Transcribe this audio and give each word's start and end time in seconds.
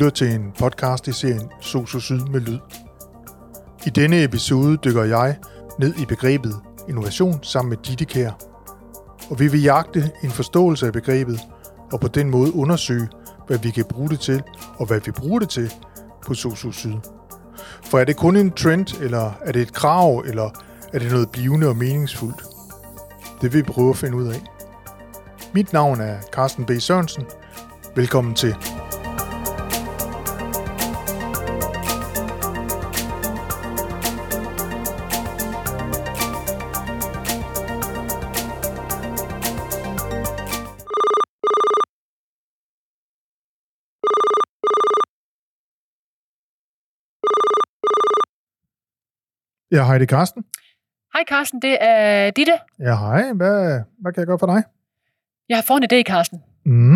Lytter 0.00 0.10
til 0.10 0.34
en 0.34 0.52
podcast 0.58 1.08
i 1.08 1.12
serien 1.12 1.50
Soso 1.60 1.98
Syd 1.98 2.20
med 2.20 2.40
Lyd. 2.40 2.58
I 3.86 3.90
denne 3.90 4.24
episode 4.24 4.76
dykker 4.76 5.04
jeg 5.04 5.36
ned 5.78 5.94
i 5.98 6.04
begrebet 6.04 6.56
innovation 6.88 7.42
sammen 7.42 7.68
med 7.70 7.78
Ditte 7.86 8.04
Kær. 8.04 8.30
Og 9.30 9.40
vi 9.40 9.48
vil 9.48 9.62
jagte 9.62 10.10
en 10.24 10.30
forståelse 10.30 10.86
af 10.86 10.92
begrebet, 10.92 11.40
og 11.92 12.00
på 12.00 12.08
den 12.08 12.30
måde 12.30 12.54
undersøge, 12.54 13.08
hvad 13.46 13.58
vi 13.58 13.70
kan 13.70 13.84
bruge 13.84 14.08
det 14.08 14.20
til, 14.20 14.42
og 14.78 14.86
hvad 14.86 15.00
vi 15.00 15.10
bruger 15.10 15.38
det 15.38 15.48
til 15.48 15.72
på 16.26 16.34
Soso 16.34 16.72
Syd. 16.72 16.96
For 17.84 17.98
er 17.98 18.04
det 18.04 18.16
kun 18.16 18.36
en 18.36 18.50
trend, 18.50 19.02
eller 19.02 19.32
er 19.44 19.52
det 19.52 19.62
et 19.62 19.72
krav, 19.72 20.18
eller 20.26 20.50
er 20.92 20.98
det 20.98 21.10
noget 21.12 21.30
blivende 21.30 21.68
og 21.68 21.76
meningsfuldt? 21.76 22.44
Det 23.40 23.52
vil 23.52 23.58
vi 23.58 23.72
prøve 23.72 23.90
at 23.90 23.96
finde 23.96 24.16
ud 24.16 24.26
af. 24.26 24.42
Mit 25.54 25.72
navn 25.72 26.00
er 26.00 26.20
Carsten 26.32 26.64
B. 26.64 26.70
Sørensen. 26.78 27.24
Velkommen 27.96 28.34
til. 28.34 28.56
Ja, 49.70 49.84
hej, 49.84 49.98
det 49.98 50.12
er 50.12 50.16
Carsten. 50.16 50.44
Hej 51.14 51.24
Carsten, 51.28 51.62
det 51.62 51.78
er 51.80 52.30
Ditte. 52.30 52.52
Ja, 52.78 52.96
hej. 52.96 53.32
Hvad, 53.32 53.80
hvad 54.00 54.12
kan 54.12 54.20
jeg 54.20 54.26
gøre 54.26 54.38
for 54.38 54.46
dig? 54.46 54.62
Jeg 55.48 55.56
har 55.56 55.62
fået 55.62 55.82
en 55.82 55.88
idé, 55.92 56.02
Carsten. 56.02 56.42
Mm. 56.66 56.94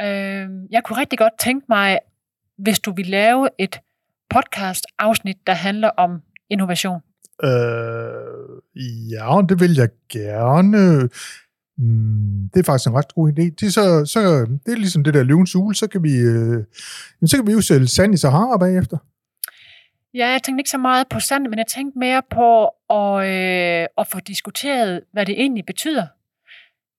Øh, 0.00 0.48
jeg 0.70 0.82
kunne 0.84 0.98
rigtig 0.98 1.18
godt 1.18 1.32
tænke 1.40 1.66
mig, 1.68 1.98
hvis 2.58 2.80
du 2.80 2.92
vil 2.92 3.06
lave 3.06 3.48
et 3.58 3.80
podcast-afsnit, 4.30 5.36
der 5.46 5.52
handler 5.52 5.88
om 5.88 6.20
innovation. 6.50 7.00
Øh, 7.44 7.50
ja, 9.10 9.42
det 9.48 9.60
vil 9.60 9.74
jeg 9.74 9.88
gerne. 10.08 11.08
Mm, 11.78 12.50
det 12.54 12.60
er 12.60 12.64
faktisk 12.64 12.88
en 12.88 12.94
ret 12.94 13.14
god 13.14 13.28
idé. 13.28 13.42
Det 13.42 13.62
er, 13.62 13.70
så, 13.70 14.04
så, 14.04 14.20
det 14.66 14.72
er 14.72 14.76
ligesom 14.76 15.04
det 15.04 15.14
der 15.14 15.22
løvens 15.22 15.56
ule, 15.56 15.74
så 15.74 15.86
kan 15.86 16.02
vi, 16.02 16.18
øh, 16.18 16.64
så 17.26 17.36
kan 17.36 17.46
vi 17.46 17.52
jo 17.52 17.60
sælge 17.60 17.86
sand 17.86 18.14
i 18.14 18.16
Sahara 18.16 18.56
bagefter. 18.56 18.98
Ja, 20.14 20.26
jeg 20.28 20.42
tænkte 20.42 20.60
ikke 20.60 20.70
så 20.70 20.78
meget 20.78 21.08
på 21.08 21.20
sand, 21.20 21.46
men 21.48 21.58
jeg 21.58 21.66
tænkte 21.66 21.98
mere 21.98 22.22
på 22.30 22.64
at, 22.90 23.26
øh, 23.26 23.86
at 23.98 24.06
få 24.06 24.20
diskuteret, 24.20 25.00
hvad 25.12 25.26
det 25.26 25.40
egentlig 25.40 25.66
betyder. 25.66 26.06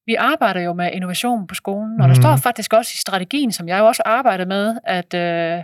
Vi 0.06 0.16
arbejder 0.16 0.62
jo 0.62 0.74
med 0.74 0.90
innovation 0.94 1.48
på 1.48 1.56
skolen, 1.56 2.02
og 2.02 2.08
der 2.08 2.16
Mhm. 2.16 2.22
står 2.22 2.36
faktisk 2.36 2.74
også 2.74 2.92
i 2.96 2.98
strategien, 2.98 3.52
som 3.52 3.68
jeg 3.68 3.80
jo 3.80 3.86
også 3.88 4.02
arbejder 4.06 4.46
med, 4.46 4.78
at 4.84 5.14
øh, 5.14 5.64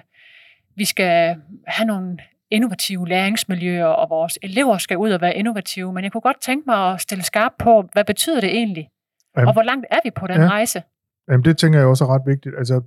vi 0.76 0.86
skal 0.86 1.36
have 1.68 1.88
nogle 1.88 2.18
innovative 2.52 3.08
læringsmiljøer, 3.08 3.86
og 3.86 4.10
vores 4.10 4.40
elever 4.42 4.78
skal 4.78 4.98
ud 4.98 5.12
og 5.12 5.22
være 5.22 5.36
innovative. 5.36 5.94
Men 5.94 6.04
jeg 6.04 6.12
kunne 6.12 6.22
godt 6.22 6.42
tænke 6.42 6.64
mig 6.68 6.94
at 6.94 7.02
stille 7.02 7.24
skarp 7.24 7.52
på, 7.60 7.90
hvad 7.94 8.04
betyder 8.06 8.42
det 8.42 8.50
egentlig? 8.50 8.90
Jamen, 9.38 9.48
Og 9.48 9.54
hvor 9.54 9.62
langt 9.64 9.86
er 9.92 10.00
vi 10.04 10.10
på 10.12 10.28
den 10.28 10.42
ja. 10.42 10.48
rejse? 10.48 10.84
Jamen, 11.32 11.46
det 11.46 11.58
tænker 11.58 11.80
jeg 11.80 11.88
også 11.88 12.04
er 12.04 12.16
ret 12.16 12.22
vigtigt. 12.26 12.56
Altså, 12.58 12.82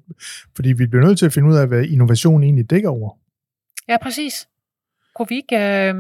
fordi 0.57 0.73
vi 0.73 0.87
bliver 0.87 1.05
nødt 1.07 1.19
til 1.19 1.27
at 1.27 1.33
finde 1.33 1.49
ud 1.49 1.57
af, 1.57 1.69
hvad 1.69 1.85
innovation 1.85 2.43
egentlig 2.43 2.71
dækker 2.71 2.91
over. 2.91 3.19
Ja, 3.89 3.97
præcis. 4.03 4.49
Kunne 5.17 5.27
vi 5.29 5.37
ikke 5.37 5.57
øh, 5.57 5.95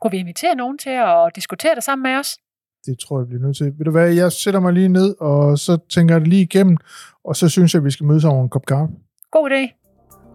kunne 0.00 0.10
vi 0.10 0.18
invitere 0.18 0.54
nogen 0.54 0.78
til 0.78 0.90
at 0.90 1.30
diskutere 1.34 1.74
det 1.74 1.84
sammen 1.84 2.02
med 2.02 2.18
os? 2.18 2.38
Det 2.86 2.98
tror 2.98 3.20
jeg, 3.20 3.26
bliver 3.26 3.42
nødt 3.42 3.56
til. 3.56 3.66
Ved 3.78 3.84
du 3.84 3.90
hvad, 3.90 4.12
jeg 4.14 4.32
sætter 4.32 4.60
mig 4.60 4.72
lige 4.72 4.88
ned, 4.88 5.14
og 5.20 5.58
så 5.58 5.78
tænker 5.90 6.14
jeg 6.14 6.20
det 6.20 6.28
lige 6.28 6.42
igennem, 6.42 6.76
og 7.24 7.36
så 7.36 7.48
synes 7.48 7.74
jeg, 7.74 7.80
at 7.80 7.84
vi 7.84 7.90
skal 7.90 8.06
mødes 8.06 8.24
over 8.24 8.42
en 8.42 8.48
kop 8.48 8.66
kaffe. 8.66 8.94
God 9.30 9.50
idé. 9.50 9.62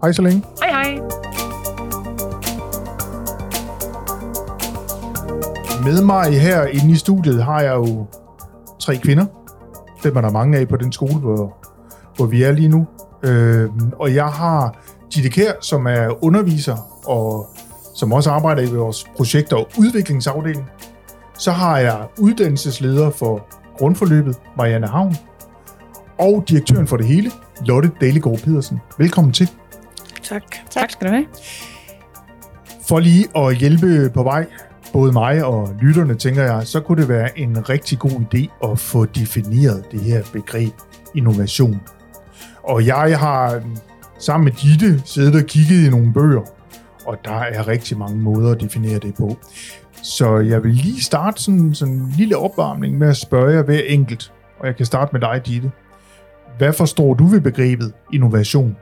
Hej 0.01 0.11
så 0.11 0.21
længe. 0.21 0.43
Hej 0.61 0.69
hej. 0.69 0.91
Med 5.83 6.05
mig 6.05 6.39
her 6.41 6.65
inde 6.65 6.91
i 6.91 6.95
studiet 6.95 7.43
har 7.43 7.61
jeg 7.61 7.75
jo 7.75 8.05
tre 8.79 8.95
kvinder. 8.97 9.25
Dem 10.03 10.15
er 10.15 10.21
der 10.21 10.31
mange 10.31 10.57
af 10.57 10.67
på 10.67 10.77
den 10.77 10.91
skole, 10.91 11.19
hvor, 11.19 11.57
hvor 12.15 12.25
vi 12.25 12.43
er 12.43 12.51
lige 12.51 12.67
nu. 12.67 12.87
Øh, 13.23 13.69
og 13.93 14.15
jeg 14.15 14.27
har 14.27 14.83
Ditte 15.15 15.29
Kær, 15.29 15.51
som 15.61 15.87
er 15.87 16.23
underviser, 16.23 16.77
og 17.07 17.47
som 17.99 18.13
også 18.13 18.31
arbejder 18.31 18.61
i 18.61 18.65
vores 18.65 19.05
projekter 19.17 19.55
og 19.55 19.69
udviklingsafdeling. 19.77 20.69
Så 21.37 21.51
har 21.51 21.77
jeg 21.77 22.07
uddannelsesleder 22.17 23.09
for 23.09 23.47
grundforløbet, 23.77 24.35
Marianne 24.57 24.87
Havn, 24.87 25.15
og 26.19 26.43
direktøren 26.49 26.87
for 26.87 26.97
det 26.97 27.05
hele, 27.05 27.31
Lotte 27.65 27.91
Dalegård 28.01 28.39
Pedersen. 28.39 28.79
Velkommen 28.97 29.33
til. 29.33 29.49
Tak. 30.23 30.43
Tak 30.69 30.91
skal 30.91 31.07
du 31.07 31.11
have. 31.13 31.25
For 32.87 32.99
lige 32.99 33.27
at 33.35 33.55
hjælpe 33.55 34.09
på 34.13 34.23
vej, 34.23 34.45
både 34.93 35.11
mig 35.11 35.45
og 35.45 35.75
lytterne, 35.81 36.15
tænker 36.15 36.43
jeg, 36.43 36.67
så 36.67 36.79
kunne 36.79 37.01
det 37.01 37.09
være 37.09 37.39
en 37.39 37.69
rigtig 37.69 37.99
god 37.99 38.11
idé 38.11 38.69
at 38.71 38.79
få 38.79 39.05
defineret 39.05 39.83
det 39.91 39.99
her 39.99 40.23
begreb 40.33 40.73
innovation. 41.15 41.81
Og 42.63 42.85
jeg 42.85 43.19
har 43.19 43.61
sammen 44.19 44.45
med 44.45 44.51
Ditte 44.51 45.01
siddet 45.05 45.35
og 45.35 45.47
kigget 45.47 45.87
i 45.87 45.89
nogle 45.89 46.13
bøger, 46.13 46.58
og 47.09 47.17
der 47.25 47.39
er 47.39 47.67
rigtig 47.67 47.97
mange 47.97 48.17
måder 48.17 48.51
at 48.51 48.61
definere 48.61 48.99
det 48.99 49.15
på. 49.15 49.37
Så 50.03 50.37
jeg 50.37 50.63
vil 50.63 50.73
lige 50.73 51.01
starte 51.01 51.43
sådan, 51.43 51.73
sådan 51.73 51.93
en 51.93 52.13
lille 52.17 52.37
opvarmning 52.37 52.97
med 52.97 53.09
at 53.09 53.17
spørge 53.17 53.53
jer 53.53 53.63
hver 53.63 53.81
enkelt, 53.87 54.33
og 54.59 54.67
jeg 54.67 54.75
kan 54.75 54.85
starte 54.85 55.09
med 55.13 55.21
dig, 55.21 55.41
Ditte. 55.45 55.71
Hvad 56.57 56.73
forstår 56.73 57.13
du 57.13 57.25
ved 57.25 57.41
begrebet 57.41 57.93
innovation? 58.13 58.77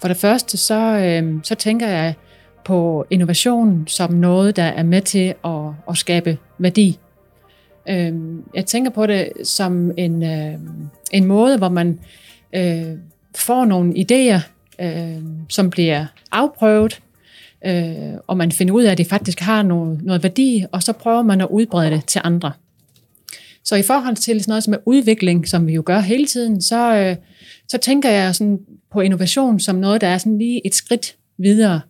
For 0.00 0.08
det 0.08 0.16
første, 0.16 0.56
så, 0.56 0.98
øh, 0.98 1.40
så 1.42 1.54
tænker 1.54 1.88
jeg 1.88 2.14
på 2.64 3.06
innovation 3.10 3.84
som 3.86 4.12
noget, 4.12 4.56
der 4.56 4.62
er 4.62 4.82
med 4.82 5.02
til 5.02 5.34
at, 5.44 5.60
at 5.88 5.96
skabe 5.96 6.38
værdi. 6.58 6.98
Øh, 7.88 8.12
jeg 8.54 8.66
tænker 8.66 8.90
på 8.90 9.06
det 9.06 9.32
som 9.44 9.90
en, 9.96 10.22
øh, 10.22 10.54
en 11.12 11.24
måde, 11.24 11.58
hvor 11.58 11.68
man 11.68 11.98
øh, 12.52 12.98
får 13.36 13.64
nogle 13.64 13.94
idéer, 13.94 14.40
øh, 14.84 15.22
som 15.48 15.70
bliver 15.70 16.06
afprøvet, 16.32 17.00
øh, 17.66 18.18
og 18.26 18.36
man 18.36 18.52
finder 18.52 18.74
ud 18.74 18.82
af, 18.82 18.92
at 18.92 18.98
det 18.98 19.06
faktisk 19.06 19.40
har 19.40 19.62
noget, 19.62 20.02
noget 20.02 20.22
værdi, 20.22 20.64
og 20.72 20.82
så 20.82 20.92
prøver 20.92 21.22
man 21.22 21.40
at 21.40 21.48
udbrede 21.50 21.90
det 21.90 22.04
til 22.06 22.20
andre. 22.24 22.52
Så 23.64 23.76
i 23.76 23.82
forhold 23.82 24.16
til 24.16 24.40
sådan 24.40 24.50
noget 24.50 24.64
som 24.64 24.74
er 24.74 24.78
udvikling, 24.86 25.48
som 25.48 25.66
vi 25.66 25.72
jo 25.74 25.82
gør 25.86 26.00
hele 26.00 26.26
tiden, 26.26 26.62
så, 26.62 26.96
øh, 26.96 27.16
så 27.68 27.78
tænker 27.78 28.10
jeg 28.10 28.34
sådan 28.34 28.58
på 28.92 29.00
innovation 29.00 29.60
som 29.60 29.76
noget, 29.76 30.00
der 30.00 30.06
er 30.06 30.18
sådan 30.18 30.38
lige 30.38 30.66
et 30.66 30.74
skridt 30.74 31.16
videre, 31.38 31.80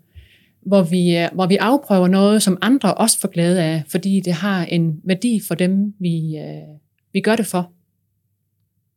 hvor 0.67 0.83
vi, 0.83 1.17
øh, 1.17 1.29
hvor 1.33 1.47
vi 1.47 1.57
afprøver 1.57 2.09
noget, 2.09 2.43
som 2.43 2.59
andre 2.63 2.95
også 2.95 3.21
får 3.21 3.29
glæde 3.29 3.63
af, 3.63 3.83
fordi 3.89 4.21
det 4.21 4.33
har 4.33 4.65
en 4.65 5.01
værdi 5.05 5.41
for 5.49 5.55
dem, 5.55 5.95
vi, 6.01 6.37
øh, 6.37 6.79
vi 7.13 7.21
gør 7.21 7.37
det 7.37 7.47
for. 7.47 7.73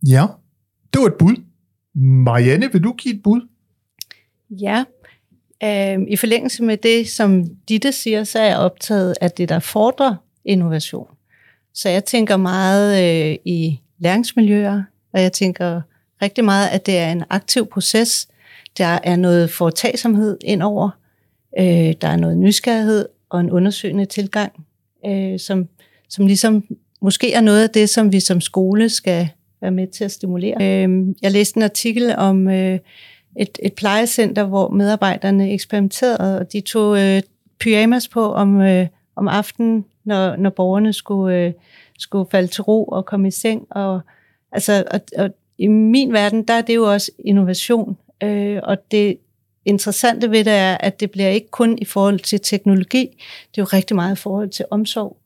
Ja, 0.07 0.25
det 0.93 1.01
var 1.01 1.07
et 1.07 1.13
bud. 1.19 1.35
Marianne, 1.95 2.71
vil 2.71 2.83
du 2.83 2.93
give 2.93 3.15
et 3.15 3.23
bud? 3.23 3.41
Ja, 4.49 4.83
øh, 5.63 5.97
i 6.07 6.15
forlængelse 6.15 6.63
med 6.63 6.77
det, 6.77 7.09
som 7.09 7.45
Ditte 7.69 7.91
siger, 7.91 8.23
så 8.23 8.39
er 8.39 8.45
jeg 8.45 8.57
optaget 8.57 9.15
af 9.21 9.31
det, 9.31 9.49
der 9.49 9.59
fordrer 9.59 10.15
innovation. 10.45 11.07
Så 11.73 11.89
jeg 11.89 12.05
tænker 12.05 12.37
meget 12.37 13.03
øh, 13.03 13.37
i 13.45 13.79
læringsmiljøer, 13.99 14.83
og 15.13 15.21
jeg 15.21 15.31
tænker 15.33 15.81
rigtig 16.21 16.45
meget, 16.45 16.67
at 16.67 16.85
det 16.85 16.97
er 16.97 17.11
en 17.11 17.23
aktiv 17.29 17.65
proces. 17.65 18.27
Der 18.77 18.99
er 19.03 19.15
noget 19.15 19.49
foretagsomhed 19.49 20.37
indover. 20.41 20.89
Øh, 21.59 21.93
der 22.01 22.07
er 22.07 22.15
noget 22.15 22.37
nysgerrighed 22.37 23.05
og 23.29 23.39
en 23.39 23.51
undersøgende 23.51 24.05
tilgang, 24.05 24.65
øh, 25.05 25.39
som, 25.39 25.67
som 26.09 26.27
ligesom 26.27 26.63
måske 27.01 27.33
er 27.33 27.41
noget 27.41 27.63
af 27.63 27.69
det, 27.69 27.89
som 27.89 28.11
vi 28.11 28.19
som 28.19 28.41
skole 28.41 28.89
skal 28.89 29.29
være 29.61 29.71
med 29.71 29.87
til 29.87 30.03
at 30.03 30.11
stimulere. 30.11 30.55
Øh, 30.61 31.15
jeg 31.21 31.31
læste 31.31 31.57
en 31.57 31.63
artikel 31.63 32.15
om 32.17 32.47
øh, 32.47 32.79
et, 33.39 33.59
et 33.63 33.73
plejecenter, 33.73 34.43
hvor 34.43 34.69
medarbejderne 34.69 35.51
eksperimenterede, 35.51 36.39
og 36.39 36.53
de 36.53 36.61
tog 36.61 36.99
øh, 36.99 37.21
pyjamas 37.59 38.07
på 38.07 38.33
om, 38.33 38.61
øh, 38.61 38.87
om 39.15 39.27
aftenen, 39.27 39.85
når, 40.03 40.35
når 40.35 40.49
borgerne 40.49 40.93
skulle, 40.93 41.37
øh, 41.37 41.53
skulle 41.99 42.29
falde 42.31 42.47
til 42.47 42.63
ro 42.63 42.83
og 42.83 43.05
komme 43.05 43.27
i 43.27 43.31
seng. 43.31 43.67
Og, 43.69 44.01
altså, 44.51 44.83
og, 44.91 44.99
og 45.17 45.29
i 45.57 45.67
min 45.67 46.13
verden, 46.13 46.43
der 46.43 46.53
er 46.53 46.61
det 46.61 46.75
jo 46.75 46.91
også 46.91 47.11
innovation, 47.19 47.97
øh, 48.23 48.59
og 48.63 48.77
det, 48.91 49.17
interessante 49.65 50.31
ved 50.31 50.43
det 50.43 50.53
er, 50.53 50.77
at 50.79 50.99
det 50.99 51.11
bliver 51.11 51.29
ikke 51.29 51.49
kun 51.51 51.77
i 51.81 51.85
forhold 51.85 52.19
til 52.19 52.41
teknologi, 52.41 53.05
det 53.51 53.57
er 53.57 53.61
jo 53.61 53.67
rigtig 53.73 53.95
meget 53.95 54.15
i 54.15 54.21
forhold 54.21 54.49
til 54.49 54.65
omsorg. 54.71 55.17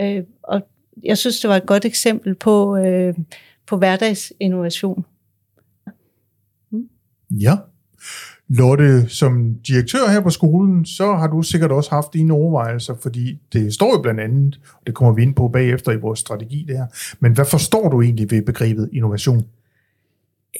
Øh, 0.00 0.22
og 0.42 0.62
jeg 1.04 1.18
synes, 1.18 1.40
det 1.40 1.50
var 1.50 1.56
et 1.56 1.66
godt 1.66 1.84
eksempel 1.84 2.34
på, 2.34 2.76
øh, 2.76 3.14
på 3.66 3.76
hverdagsinnovation. 3.76 5.04
Ja. 7.40 7.56
Lotte, 8.48 9.08
som 9.08 9.54
direktør 9.68 10.10
her 10.10 10.20
på 10.20 10.30
skolen, 10.30 10.86
så 10.86 11.14
har 11.14 11.26
du 11.26 11.42
sikkert 11.42 11.72
også 11.72 11.90
haft 11.90 12.14
dine 12.14 12.32
overvejelser, 12.32 12.94
fordi 13.02 13.38
det 13.52 13.74
står 13.74 13.96
jo 13.96 14.02
blandt 14.02 14.20
andet, 14.20 14.60
og 14.72 14.86
det 14.86 14.94
kommer 14.94 15.14
vi 15.14 15.22
ind 15.22 15.34
på 15.34 15.48
bagefter 15.48 15.92
i 15.92 15.96
vores 15.96 16.18
strategi 16.20 16.66
der. 16.68 16.86
Men 17.20 17.32
hvad 17.32 17.44
forstår 17.44 17.88
du 17.88 18.02
egentlig 18.02 18.30
ved 18.30 18.42
begrebet 18.42 18.90
innovation? 18.92 19.46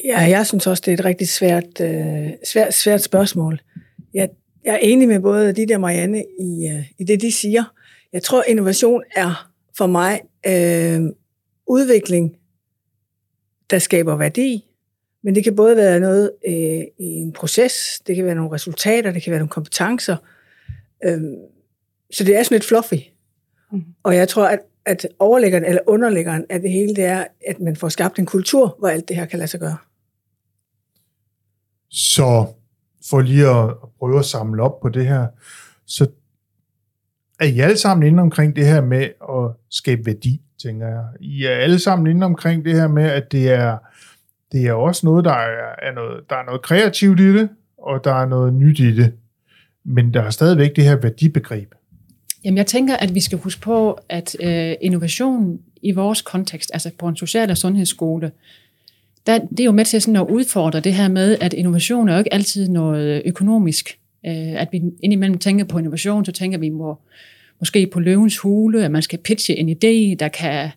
Ja, 0.05 0.21
jeg 0.21 0.47
synes 0.47 0.67
også, 0.67 0.83
det 0.87 0.93
er 0.93 0.99
et 0.99 1.05
rigtig 1.05 1.29
svært, 1.29 1.81
øh, 1.81 2.31
svært, 2.47 2.75
svært 2.75 3.03
spørgsmål. 3.03 3.61
Jeg, 4.15 4.29
jeg 4.65 4.75
er 4.75 4.79
enig 4.79 5.09
med 5.09 5.21
både 5.21 5.53
de 5.53 5.67
der 5.67 5.79
Marianne 5.79 6.25
i, 6.41 6.69
øh, 6.69 6.85
i 6.99 7.05
det, 7.05 7.21
de 7.21 7.33
siger. 7.33 7.65
Jeg 8.13 8.23
tror, 8.23 8.45
innovation 8.49 9.03
er 9.17 9.51
for 9.79 9.87
mig 9.87 10.21
øh, 10.47 11.03
udvikling, 11.67 12.37
der 13.71 13.79
skaber 13.79 14.17
værdi, 14.17 14.65
men 15.25 15.35
det 15.35 15.45
kan 15.45 15.57
både 15.57 15.77
være 15.77 16.01
noget 16.01 16.31
øh, 16.47 16.83
i 16.99 17.05
en 17.05 17.33
proces, 17.33 17.73
det 18.07 18.17
kan 18.17 18.25
være 18.25 18.35
nogle 18.35 18.53
resultater, 18.53 19.13
det 19.13 19.23
kan 19.23 19.31
være 19.31 19.41
nogle 19.41 19.51
kompetencer. 19.51 20.17
Øh, 21.05 21.21
så 22.13 22.25
det 22.25 22.37
er 22.37 22.43
sådan 22.43 22.55
lidt 22.55 22.65
fluffy. 22.65 23.01
Mm. 23.73 23.85
Og 24.03 24.17
jeg 24.17 24.29
tror, 24.29 24.47
at, 24.47 24.59
at 24.87 25.07
overlæggeren 25.19 25.65
eller 25.65 25.81
underlæggeren 25.87 26.45
af 26.51 26.61
det 26.61 26.71
hele, 26.71 26.97
det 26.97 27.05
er, 27.05 27.25
at 27.49 27.61
man 27.61 27.77
får 27.77 27.89
skabt 27.89 28.19
en 28.19 28.27
kultur, 28.27 28.77
hvor 28.79 28.89
alt 28.89 29.09
det 29.09 29.17
her 29.17 29.27
kan 29.27 29.39
lade 29.39 29.49
sig 29.49 29.61
gøre. 29.61 29.77
Så 31.91 32.47
for 33.11 33.21
lige 33.21 33.49
at 33.49 33.75
prøve 33.99 34.19
at 34.19 34.25
samle 34.25 34.63
op 34.63 34.81
på 34.81 34.89
det 34.89 35.07
her, 35.07 35.27
så 35.87 36.07
er 37.41 37.45
I 37.45 37.61
alle 37.61 37.77
sammen 37.77 38.07
inde 38.07 38.21
omkring 38.21 38.57
det 38.57 38.67
her 38.67 38.81
med 38.81 39.03
at 39.31 39.57
skabe 39.71 40.07
værdi, 40.07 40.43
tænker 40.63 40.89
jeg. 40.89 41.05
I 41.21 41.45
er 41.45 41.51
alle 41.51 41.79
sammen 41.79 42.07
inde 42.07 42.27
omkring 42.27 42.65
det 42.65 42.75
her 42.75 42.89
med, 42.89 43.05
at 43.05 43.33
det 43.33 43.53
er, 43.53 43.79
det 44.55 44.67
er 44.67 44.73
også 44.73 45.07
noget, 45.07 45.25
der 45.25 45.33
er, 45.33 45.75
er 45.83 45.95
noget, 45.95 46.25
der 46.31 46.37
er 46.37 46.45
noget 46.45 46.63
kreativt 46.63 47.21
i 47.21 47.33
det, 47.33 47.49
og 47.79 48.05
der 48.05 48.15
er 48.15 48.27
noget 48.27 48.55
nyt 48.55 48.79
i 48.79 48.97
det. 48.97 49.13
Men 49.85 50.15
der 50.15 50.23
er 50.23 50.31
stadigvæk 50.31 50.77
det 50.77 50.85
her 50.85 50.97
værdibegreb. 50.97 51.75
Jamen, 52.45 52.59
jeg 52.59 52.67
tænker, 52.67 52.97
at 52.97 53.15
vi 53.15 53.21
skal 53.21 53.39
huske 53.39 53.61
på, 53.61 53.99
at 54.09 54.37
øh, 54.41 54.75
innovation 54.81 55.61
i 55.83 55.93
vores 55.93 56.23
kontekst, 56.23 56.71
altså 56.73 56.91
på 56.99 57.09
en 57.09 57.17
social- 57.17 57.51
og 57.51 57.57
sundhedsskole, 57.57 58.31
der, 59.27 59.39
det 59.39 59.61
er 59.61 59.65
jo 59.65 59.73
med 59.73 59.85
til 59.85 60.03
sådan 60.03 60.17
at 60.17 60.27
udfordre 60.31 60.81
det 60.81 60.95
her 60.95 61.09
med, 61.09 61.39
at 61.41 61.53
innovation 61.53 62.09
er 62.09 62.13
jo 62.13 62.19
ikke 62.19 62.35
altid 62.35 62.69
noget 62.69 63.23
økonomisk. 63.25 63.99
Øh, 64.27 64.61
at 64.61 64.69
vi 64.73 64.83
indimellem 65.03 65.39
tænker 65.39 65.65
på 65.65 65.79
innovation, 65.79 66.25
så 66.25 66.33
tænker 66.33 66.59
vi 66.59 66.69
må, 66.69 66.99
måske 67.61 67.87
på 67.87 68.01
løvens 68.01 68.39
hule, 68.39 68.85
at 68.85 68.91
man 68.91 69.03
skal 69.03 69.19
pitche 69.19 69.57
en 69.57 69.69
idé, 69.69 70.17
der 70.19 70.29
kan, 70.29 70.71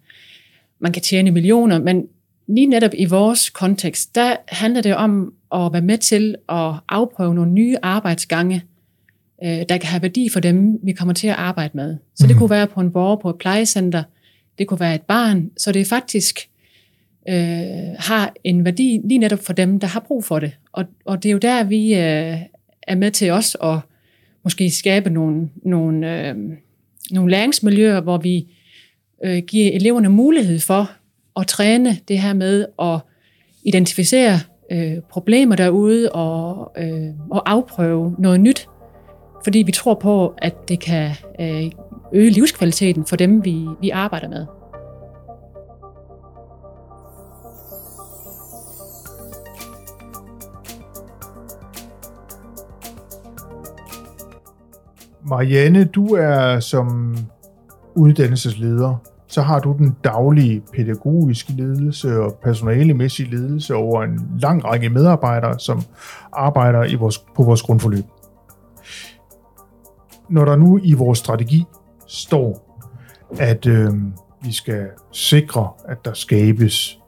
man 0.79 0.91
kan 0.91 1.01
tjene 1.01 1.31
millioner, 1.31 1.79
men 1.79 2.07
lige 2.47 2.67
netop 2.67 2.91
i 2.97 3.05
vores 3.05 3.49
kontekst, 3.49 4.15
der 4.15 4.35
handler 4.47 4.81
det 4.81 4.95
om 4.95 5.33
at 5.55 5.73
være 5.73 5.81
med 5.81 5.97
til 5.97 6.35
at 6.49 6.73
afprøve 6.89 7.35
nogle 7.35 7.51
nye 7.51 7.77
arbejdsgange, 7.81 8.63
øh, 9.43 9.49
der 9.69 9.77
kan 9.77 9.89
have 9.89 10.01
værdi 10.01 10.29
for 10.29 10.39
dem, 10.39 10.79
vi 10.83 10.91
kommer 10.91 11.13
til 11.13 11.27
at 11.27 11.35
arbejde 11.35 11.71
med. 11.73 11.97
Så 12.15 12.27
det 12.27 12.35
mhm. 12.35 12.39
kunne 12.39 12.49
være 12.49 12.67
på 12.67 12.79
en 12.79 12.91
borger 12.91 13.15
på 13.15 13.29
et 13.29 13.37
plejecenter, 13.37 14.03
det 14.57 14.67
kunne 14.67 14.79
være 14.79 14.95
et 14.95 15.01
barn, 15.01 15.49
så 15.57 15.71
det 15.71 15.87
faktisk 15.87 16.49
øh, 17.29 17.35
har 17.99 18.33
en 18.43 18.65
værdi 18.65 19.01
lige 19.03 19.17
netop 19.17 19.39
for 19.39 19.53
dem, 19.53 19.79
der 19.79 19.87
har 19.87 19.99
brug 19.99 20.23
for 20.23 20.39
det. 20.39 20.51
Og, 20.71 20.85
og 21.05 21.23
det 21.23 21.29
er 21.29 21.33
jo 21.33 21.37
der, 21.37 21.63
vi 21.63 21.93
øh, 21.93 22.37
er 22.81 22.95
med 22.95 23.11
til 23.11 23.31
også 23.31 23.57
at 23.57 23.79
måske 24.43 24.69
skabe 24.69 25.09
nogle, 25.09 25.49
nogle, 25.63 26.27
øh, 26.29 26.35
nogle 27.11 27.31
læringsmiljøer, 27.31 28.01
hvor 28.01 28.17
vi 28.17 28.47
øh, 29.25 29.37
giver 29.37 29.71
eleverne 29.71 30.09
mulighed 30.09 30.59
for 30.59 30.91
at 31.37 31.47
træne 31.47 31.97
det 32.07 32.19
her 32.19 32.33
med 32.33 32.65
at 32.81 32.99
identificere 33.65 34.39
øh, 34.71 34.97
problemer 35.09 35.55
derude 35.55 36.11
og, 36.11 36.71
øh, 36.77 37.09
og 37.31 37.51
afprøve 37.51 38.15
noget 38.19 38.39
nyt, 38.39 38.67
fordi 39.43 39.59
vi 39.59 39.71
tror 39.71 39.93
på, 39.93 40.33
at 40.37 40.69
det 40.69 40.79
kan 40.79 41.11
øh, 41.39 41.71
øge 42.13 42.29
livskvaliteten 42.29 43.05
for 43.05 43.15
dem, 43.15 43.45
vi, 43.45 43.67
vi 43.81 43.89
arbejder 43.89 44.29
med. 44.29 44.45
Marianne, 55.29 55.85
du 55.85 56.07
er 56.07 56.59
som 56.59 57.17
uddannelsesleder, 57.95 58.95
så 59.27 59.41
har 59.41 59.59
du 59.59 59.75
den 59.77 59.95
daglige 60.03 60.61
pædagogiske 60.73 61.51
ledelse 61.51 62.19
og 62.19 62.39
personalemæssige 62.43 63.29
ledelse 63.29 63.75
over 63.75 64.03
en 64.03 64.21
lang 64.39 64.65
række 64.65 64.89
medarbejdere, 64.89 65.59
som 65.59 65.81
arbejder 66.33 66.83
i 66.83 66.95
vores, 66.95 67.17
på 67.35 67.43
vores 67.43 67.61
grundforløb. 67.61 68.05
Når 70.29 70.45
der 70.45 70.55
nu 70.55 70.79
i 70.83 70.93
vores 70.93 71.19
strategi 71.19 71.65
står, 72.07 72.67
at 73.39 73.65
øh, 73.65 73.93
vi 74.43 74.51
skal 74.51 74.87
sikre, 75.11 75.69
at 75.87 75.97
der 76.05 76.13
skabes 76.13 76.99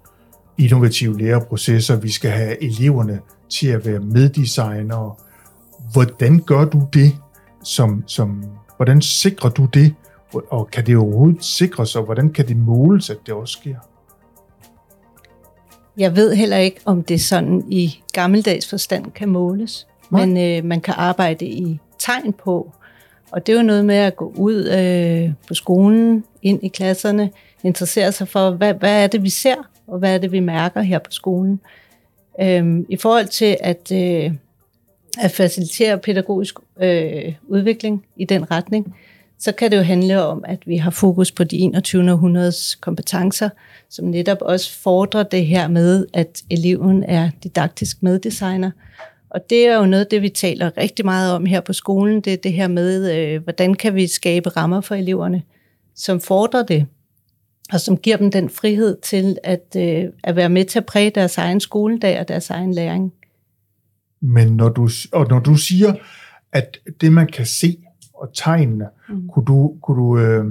innovative 0.58 1.18
læreprocesser, 1.18 1.96
vi 1.96 2.12
skal 2.12 2.32
have 2.32 2.64
eleverne 2.64 3.20
til 3.50 3.68
at 3.68 3.86
være 3.86 4.00
meddesignere. 4.00 5.16
Hvordan 5.94 6.40
gør 6.40 6.66
du 6.66 6.88
det 6.94 7.16
som, 7.64 8.04
som, 8.08 8.44
hvordan 8.78 9.02
sikrer 9.02 9.50
du 9.50 9.66
det, 9.66 9.96
og 10.34 10.72
kan 10.72 10.86
det 10.86 10.98
overhovedet 10.98 11.44
sikres, 11.44 11.96
og 11.96 12.04
hvordan 12.04 12.30
kan 12.30 12.48
det 12.48 12.58
måles, 12.58 13.10
at 13.10 13.18
det 13.26 13.34
også 13.34 13.52
sker? 13.52 13.76
Jeg 15.98 16.16
ved 16.16 16.36
heller 16.36 16.58
ikke, 16.58 16.82
om 16.86 17.04
det 17.04 17.22
sådan 17.22 17.64
i 17.70 18.00
gammeldags 18.14 18.70
forstand 18.70 19.12
kan 19.12 19.30
måles, 19.30 19.88
Nej. 20.12 20.26
men 20.26 20.38
øh, 20.38 20.66
man 20.66 20.82
kan 20.82 20.94
arbejde 20.98 21.46
i 21.46 21.80
tegn 22.00 22.34
på, 22.34 22.72
og 23.32 23.48
det 23.48 23.54
er 23.54 23.58
jo 23.58 23.64
noget 23.64 23.86
med 23.86 23.96
at 23.96 24.16
gå 24.16 24.34
ud 24.36 24.68
øh, 24.68 25.34
på 25.48 25.54
skolen, 25.54 26.24
ind 26.42 26.64
i 26.64 26.68
klasserne, 26.68 27.30
interessere 27.64 28.12
sig 28.12 28.28
for, 28.28 28.52
hvad, 28.52 28.74
hvad 28.74 29.04
er 29.04 29.08
det, 29.08 29.24
vi 29.24 29.30
ser, 29.30 29.56
og 29.88 30.00
hvad 30.00 30.14
er 30.14 30.18
det, 30.18 30.32
vi 30.32 30.40
mærker 30.40 30.82
her 30.82 31.00
på 31.00 31.12
skolen. 31.12 31.60
Øhm, 32.42 32.86
I 32.90 32.98
forhold 32.98 33.28
til 33.28 33.58
at 33.60 33.92
øh, 33.92 34.32
at 35.20 35.32
facilitere 35.32 35.98
pædagogisk 35.98 36.56
øh, 36.82 37.34
udvikling 37.48 38.06
i 38.16 38.26
den 38.26 38.52
retning, 38.52 38.96
så 39.40 39.52
kan 39.52 39.72
det 39.72 39.78
jo 39.78 39.82
handle 39.82 40.24
om, 40.24 40.44
at 40.48 40.68
vi 40.68 40.78
har 40.78 40.92
fokus 40.92 41.32
på 41.32 41.44
de 41.44 41.58
21. 41.58 42.12
århundredes 42.12 42.76
kompetencer, 42.76 43.50
som 43.90 44.06
netop 44.06 44.38
også 44.42 44.80
fordrer 44.80 45.24
det 45.24 45.46
her 45.46 45.68
med, 45.68 46.06
at 46.14 46.44
eleven 46.50 47.04
er 47.04 47.30
didaktisk 47.44 48.04
meddesigner. 48.04 48.72
Og 49.30 49.50
det 49.50 49.68
er 49.68 49.78
jo 49.78 49.86
noget 49.86 50.12
det, 50.12 50.22
vi 50.22 50.30
taler 50.30 50.78
rigtig 50.78 51.06
meget 51.06 51.34
om 51.34 51.46
her 51.46 51.62
på 51.62 51.74
skolen, 51.74 52.22
det 52.22 52.34
er 52.34 52.38
det 52.38 52.54
her 52.54 52.68
med, 52.68 53.18
øh, 53.18 53.44
hvordan 53.44 53.74
kan 53.74 53.96
vi 53.96 54.08
skabe 54.08 54.50
rammer 54.50 54.82
for 54.82 54.96
eleverne, 54.96 55.44
som 55.96 56.22
fordrer 56.22 56.64
det, 56.64 56.86
og 57.74 57.80
som 57.80 57.98
giver 57.98 58.18
dem 58.18 58.32
den 58.32 58.50
frihed 58.50 58.98
til 59.02 59.38
at, 59.44 59.76
øh, 59.78 60.04
at 60.24 60.36
være 60.36 60.50
med 60.50 60.66
til 60.66 60.80
at 60.80 60.86
præge 60.86 61.10
deres 61.10 61.38
egen 61.38 61.60
skoledag 61.60 62.20
og 62.20 62.28
deres 62.28 62.50
egen 62.50 62.74
læring. 62.74 63.14
Men 64.22 64.48
når 64.48 64.70
du, 64.70 64.90
og 65.12 65.28
når 65.30 65.40
du 65.40 65.56
siger, 65.56 65.94
at 66.52 66.78
det 67.02 67.12
man 67.12 67.28
kan 67.28 67.46
se 67.46 67.78
og 68.22 68.30
tegnene, 68.34 68.88
mm. 69.10 69.28
kunne, 69.28 69.46
du, 69.46 69.76
kunne, 69.82 69.98
du, 70.02 70.18
øh, 70.20 70.46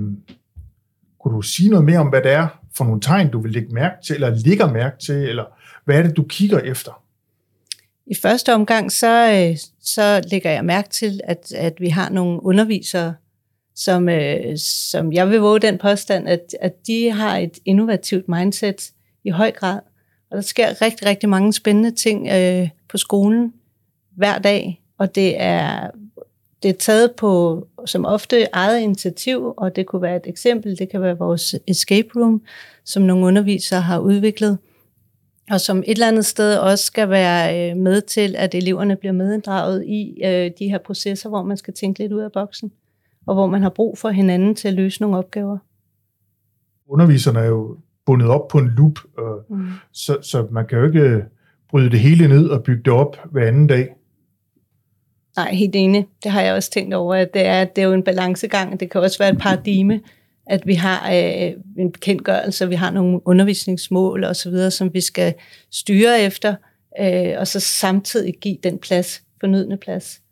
kunne 1.21 1.35
du 1.37 1.43
sige 1.43 1.71
noget 1.71 1.85
mere 1.85 1.99
om, 1.99 2.09
hvad 2.09 2.23
det 2.23 2.31
er 2.31 2.49
for 2.75 2.85
nogle 2.85 3.01
tegn, 3.01 3.31
du 3.31 3.41
vil 3.41 3.53
lægge 3.53 3.75
mærke 3.75 3.97
til, 4.07 4.15
eller 4.15 4.35
ligger 4.35 4.73
mærke 4.73 4.97
til, 4.99 5.15
eller 5.15 5.45
hvad 5.85 5.99
er 5.99 6.03
det, 6.03 6.17
du 6.17 6.23
kigger 6.23 6.59
efter? 6.59 7.03
I 8.07 8.15
første 8.23 8.55
omgang, 8.55 8.93
så, 8.93 9.33
øh, 9.33 9.57
så 9.81 10.29
lægger 10.31 10.51
jeg 10.51 10.65
mærke 10.65 10.89
til, 10.89 11.21
at, 11.25 11.53
at 11.53 11.75
vi 11.81 11.89
har 11.89 12.11
nogle 12.11 12.43
undervisere, 12.43 13.15
som, 13.75 14.09
øh, 14.09 14.59
som 14.59 15.13
jeg 15.13 15.31
vil 15.31 15.41
våge 15.41 15.61
den 15.61 15.79
påstand, 15.79 16.29
at, 16.29 16.55
at 16.61 16.87
de 16.87 17.11
har 17.11 17.39
et 17.39 17.59
innovativt 17.65 18.29
mindset 18.29 18.91
i 19.25 19.31
høj 19.31 19.51
grad. 19.51 19.81
Og 20.31 20.37
der 20.37 20.43
sker 20.43 20.83
rigtig, 20.83 21.07
rigtig 21.07 21.29
mange 21.29 21.53
spændende 21.53 21.91
ting 21.91 22.29
øh, 22.33 22.69
på 22.89 22.99
skolen 22.99 23.53
hver 24.17 24.39
dag, 24.39 24.83
og 24.99 25.15
det 25.15 25.41
er, 25.43 25.91
det 26.63 26.69
er 26.69 26.75
taget 26.79 27.13
på 27.17 27.67
som 27.87 28.05
ofte 28.05 28.47
eget 28.53 28.81
initiativ, 28.81 29.55
og 29.57 29.77
det 29.77 29.87
kunne 29.87 30.03
være 30.03 30.17
et 30.17 30.27
eksempel, 30.27 30.79
det 30.79 30.89
kan 30.89 31.03
være 31.03 31.19
vores 31.19 31.55
escape 31.67 32.09
room, 32.17 32.43
som 32.85 33.03
nogle 33.03 33.27
undervisere 33.27 33.81
har 33.81 33.99
udviklet, 33.99 34.59
og 35.51 35.61
som 35.61 35.79
et 35.79 35.85
eller 35.89 36.09
andet 36.09 36.25
sted 36.25 36.57
også 36.57 36.85
skal 36.85 37.11
være 37.11 37.71
øh, 37.71 37.77
med 37.77 38.01
til, 38.01 38.35
at 38.39 38.55
eleverne 38.55 38.97
bliver 38.97 39.13
medinddraget 39.13 39.85
i 39.87 40.21
øh, 40.25 40.51
de 40.59 40.69
her 40.69 40.79
processer, 40.79 41.29
hvor 41.29 41.43
man 41.43 41.57
skal 41.57 41.75
tænke 41.75 41.99
lidt 41.99 42.13
ud 42.13 42.21
af 42.21 42.33
boksen, 42.33 42.73
og 43.27 43.35
hvor 43.35 43.47
man 43.47 43.63
har 43.63 43.71
brug 43.71 43.99
for 43.99 44.09
hinanden 44.09 44.55
til 44.55 44.69
at 44.69 44.75
løse 44.75 45.01
nogle 45.01 45.17
opgaver. 45.17 45.59
Underviserne 46.89 47.39
er 47.39 47.47
jo 47.47 47.77
bundet 48.07 48.29
op 48.29 48.49
på 48.49 48.59
en 48.59 48.69
loop, 48.69 48.99
mm. 49.51 49.67
så, 49.93 50.19
så 50.23 50.47
man 50.51 50.67
kan 50.67 50.79
jo 50.79 50.85
ikke 50.85 51.25
bryde 51.71 51.91
det 51.91 52.01
hele 52.01 52.29
ned 52.29 52.49
og 52.49 52.63
bygge 52.63 52.83
det 52.83 52.93
op 52.93 53.17
hver 53.31 53.47
anden 53.47 53.67
dag. 53.67 53.95
Nej, 55.37 55.55
helt 55.55 55.77
enig. 55.77 56.07
Det 56.23 56.31
har 56.31 56.43
jeg 56.43 56.55
også 56.55 56.71
tænkt 56.71 56.95
over, 56.95 57.15
at 57.15 57.35
det 57.35 57.47
er, 57.47 57.65
det 57.65 57.83
er 57.83 57.87
jo 57.87 57.93
en 57.93 58.03
balancegang. 58.03 58.81
Det 58.81 58.91
kan 58.91 59.01
også 59.01 59.19
være 59.19 59.31
et 59.31 59.39
paradigme, 59.39 60.01
at 60.47 60.67
vi 60.67 60.75
har 60.75 61.13
øh, 61.13 61.53
en 61.79 61.93
bekendtgørelse, 61.93 62.69
vi 62.69 62.75
har 62.75 62.91
nogle 62.91 63.21
undervisningsmål 63.25 64.25
osv., 64.25 64.71
som 64.71 64.95
vi 64.95 65.01
skal 65.01 65.35
styre 65.71 66.21
efter, 66.21 66.55
øh, 67.01 67.35
og 67.39 67.47
så 67.47 67.61
samtidig 67.61 68.35
give 68.41 68.57
den 68.63 68.79
plads, 68.79 69.23
fornødende 69.41 69.77
plads. 69.77 70.23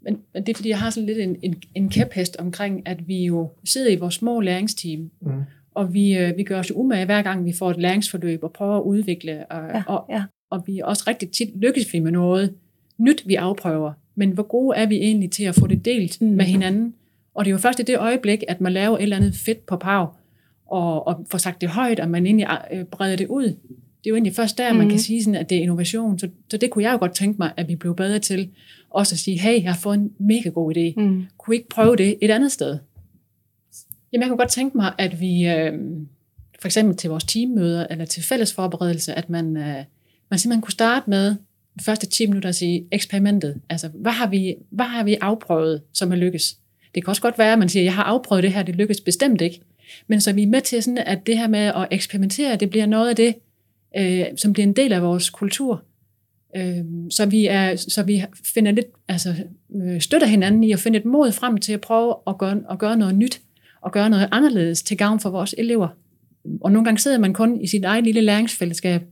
Men, 0.00 0.18
men 0.34 0.46
det 0.46 0.52
er 0.52 0.56
fordi, 0.56 0.68
jeg 0.68 0.78
har 0.78 0.90
sådan 0.90 1.06
lidt 1.06 1.18
en, 1.18 1.36
en, 1.42 1.62
en 1.74 1.88
kæphest 1.88 2.36
omkring, 2.36 2.88
at 2.88 3.08
vi 3.08 3.24
jo 3.24 3.50
sidder 3.64 3.90
i 3.90 3.96
vores 3.96 4.14
små 4.14 4.40
læringsteam, 4.40 5.10
mm. 5.20 5.30
og 5.74 5.94
vi, 5.94 6.18
øh, 6.18 6.36
vi 6.36 6.42
gør 6.42 6.58
os 6.58 6.72
umage 6.74 7.04
hver 7.04 7.22
gang, 7.22 7.44
vi 7.44 7.52
får 7.52 7.70
et 7.70 7.78
læringsforløb 7.78 8.42
og 8.42 8.52
prøver 8.52 8.76
at 8.76 8.82
udvikle, 8.82 9.46
og, 9.46 9.68
ja, 9.74 9.82
og, 9.86 10.04
ja. 10.10 10.24
og 10.50 10.62
vi 10.66 10.80
også 10.84 11.04
rigtig 11.06 11.30
tit 11.30 11.56
lykkes 11.56 11.92
vi 11.92 11.98
med 11.98 12.12
noget 12.12 12.54
nyt, 12.98 13.22
vi 13.26 13.34
afprøver. 13.34 13.92
Men 14.14 14.30
hvor 14.30 14.42
gode 14.42 14.76
er 14.76 14.86
vi 14.86 14.96
egentlig 14.96 15.30
til 15.30 15.44
at 15.44 15.54
få 15.54 15.66
det 15.66 15.84
delt 15.84 16.20
mm. 16.20 16.28
med 16.28 16.44
hinanden? 16.44 16.94
Og 17.34 17.44
det 17.44 17.50
er 17.50 17.52
jo 17.52 17.58
først 17.58 17.80
i 17.80 17.82
det 17.82 17.98
øjeblik, 17.98 18.44
at 18.48 18.60
man 18.60 18.72
laver 18.72 18.96
et 18.96 19.02
eller 19.02 19.16
andet 19.16 19.34
fedt 19.34 19.66
på 19.66 19.76
pav, 19.76 20.14
og, 20.66 21.06
og 21.06 21.26
får 21.30 21.38
sagt 21.38 21.60
det 21.60 21.68
højt, 21.68 22.00
og 22.00 22.10
man 22.10 22.26
egentlig 22.26 22.48
øh, 22.72 22.84
breder 22.84 23.16
det 23.16 23.26
ud. 23.26 23.44
Det 23.44 24.06
er 24.06 24.10
jo 24.10 24.14
egentlig 24.14 24.34
først 24.34 24.58
der, 24.58 24.72
mm. 24.72 24.78
man 24.78 24.88
kan 24.88 24.98
sige, 24.98 25.24
sådan, 25.24 25.40
at 25.40 25.50
det 25.50 25.58
er 25.58 25.62
innovation. 25.62 26.18
Så, 26.18 26.28
så 26.50 26.56
det 26.56 26.70
kunne 26.70 26.84
jeg 26.84 26.92
jo 26.92 26.98
godt 26.98 27.14
tænke 27.14 27.38
mig, 27.38 27.52
at 27.56 27.68
vi 27.68 27.76
blev 27.76 27.96
bedre 27.96 28.18
til. 28.18 28.48
Også 28.90 29.14
at 29.14 29.18
sige, 29.18 29.38
hey, 29.38 29.62
jeg 29.62 29.72
har 29.72 29.80
fået 29.80 29.98
en 29.98 30.10
mega 30.18 30.48
god 30.48 30.76
idé. 30.76 31.00
Mm. 31.00 31.24
Kunne 31.38 31.52
vi 31.52 31.56
ikke 31.56 31.68
prøve 31.68 31.96
det 31.96 32.18
et 32.22 32.30
andet 32.30 32.52
sted? 32.52 32.78
Jamen, 34.12 34.22
jeg 34.22 34.28
kunne 34.28 34.38
godt 34.38 34.50
tænke 34.50 34.76
mig, 34.76 34.92
at 34.98 35.20
vi 35.20 35.46
øh, 35.46 35.72
for 36.60 36.68
eksempel 36.68 36.96
til 36.96 37.10
vores 37.10 37.24
teammøder, 37.24 37.86
eller 37.90 38.04
til 38.04 38.22
fælles 38.22 38.54
forberedelse, 38.54 39.14
at 39.14 39.30
man, 39.30 39.56
øh, 39.56 39.84
man 40.30 40.38
simpelthen 40.38 40.62
kunne 40.62 40.72
starte 40.72 41.10
med 41.10 41.36
de 41.78 41.84
første 41.84 42.06
10 42.06 42.26
minutter 42.26 42.52
sige, 42.52 42.86
eksperimentet. 42.92 43.60
Altså, 43.68 43.88
hvad 43.94 44.12
har 44.12 44.26
vi, 44.26 44.54
hvad 44.70 44.86
har 44.86 45.04
vi 45.04 45.16
afprøvet, 45.20 45.82
som 45.92 46.12
er 46.12 46.16
lykkes? 46.16 46.56
Det 46.94 47.04
kan 47.04 47.10
også 47.10 47.22
godt 47.22 47.38
være, 47.38 47.52
at 47.52 47.58
man 47.58 47.68
siger, 47.68 47.82
jeg 47.82 47.94
har 47.94 48.02
afprøvet 48.02 48.42
det 48.42 48.52
her, 48.52 48.62
det 48.62 48.76
lykkes 48.76 49.00
bestemt 49.00 49.40
ikke. 49.40 49.60
Men 50.06 50.20
så 50.20 50.30
er 50.30 50.34
vi 50.34 50.44
med 50.44 50.60
til, 50.60 50.82
sådan, 50.82 50.98
at 50.98 51.26
det 51.26 51.38
her 51.38 51.48
med 51.48 51.58
at 51.58 51.88
eksperimentere, 51.90 52.56
det 52.56 52.70
bliver 52.70 52.86
noget 52.86 53.08
af 53.08 53.16
det, 53.16 53.34
øh, 53.96 54.24
som 54.36 54.52
bliver 54.52 54.66
en 54.66 54.72
del 54.72 54.92
af 54.92 55.02
vores 55.02 55.30
kultur. 55.30 55.82
Øh, 56.56 56.84
så, 57.10 57.26
vi 57.26 57.46
er, 57.46 57.76
så 57.76 58.02
vi 58.02 58.24
finder 58.54 58.72
lidt, 58.72 58.86
altså, 59.08 59.34
øh, 59.74 60.00
støtter 60.00 60.26
hinanden 60.26 60.64
i 60.64 60.72
at 60.72 60.78
finde 60.78 60.98
et 60.98 61.04
mod 61.04 61.32
frem 61.32 61.58
til 61.58 61.72
at 61.72 61.80
prøve 61.80 62.14
at 62.26 62.38
gøre, 62.38 62.60
at 62.70 62.78
gøre 62.78 62.96
noget 62.96 63.14
nyt, 63.14 63.40
og 63.80 63.92
gøre 63.92 64.10
noget 64.10 64.28
anderledes 64.32 64.82
til 64.82 64.96
gavn 64.96 65.20
for 65.20 65.30
vores 65.30 65.54
elever. 65.58 65.88
Og 66.60 66.72
nogle 66.72 66.84
gange 66.84 66.98
sidder 66.98 67.18
man 67.18 67.32
kun 67.32 67.60
i 67.60 67.66
sit 67.66 67.84
eget 67.84 68.04
lille 68.04 68.20
læringsfællesskab, 68.20 69.02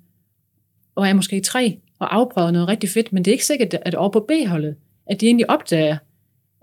og 0.94 1.08
er 1.08 1.14
måske 1.14 1.40
tre, 1.40 1.78
og 1.98 2.14
afprøver 2.14 2.50
noget 2.50 2.68
rigtig 2.68 2.90
fedt, 2.90 3.12
men 3.12 3.24
det 3.24 3.30
er 3.30 3.34
ikke 3.34 3.46
sikkert, 3.46 3.74
at 3.74 3.94
over 3.94 4.08
på 4.10 4.20
B-holdet, 4.20 4.76
at 5.06 5.20
de 5.20 5.26
egentlig 5.26 5.50
opdager, 5.50 5.96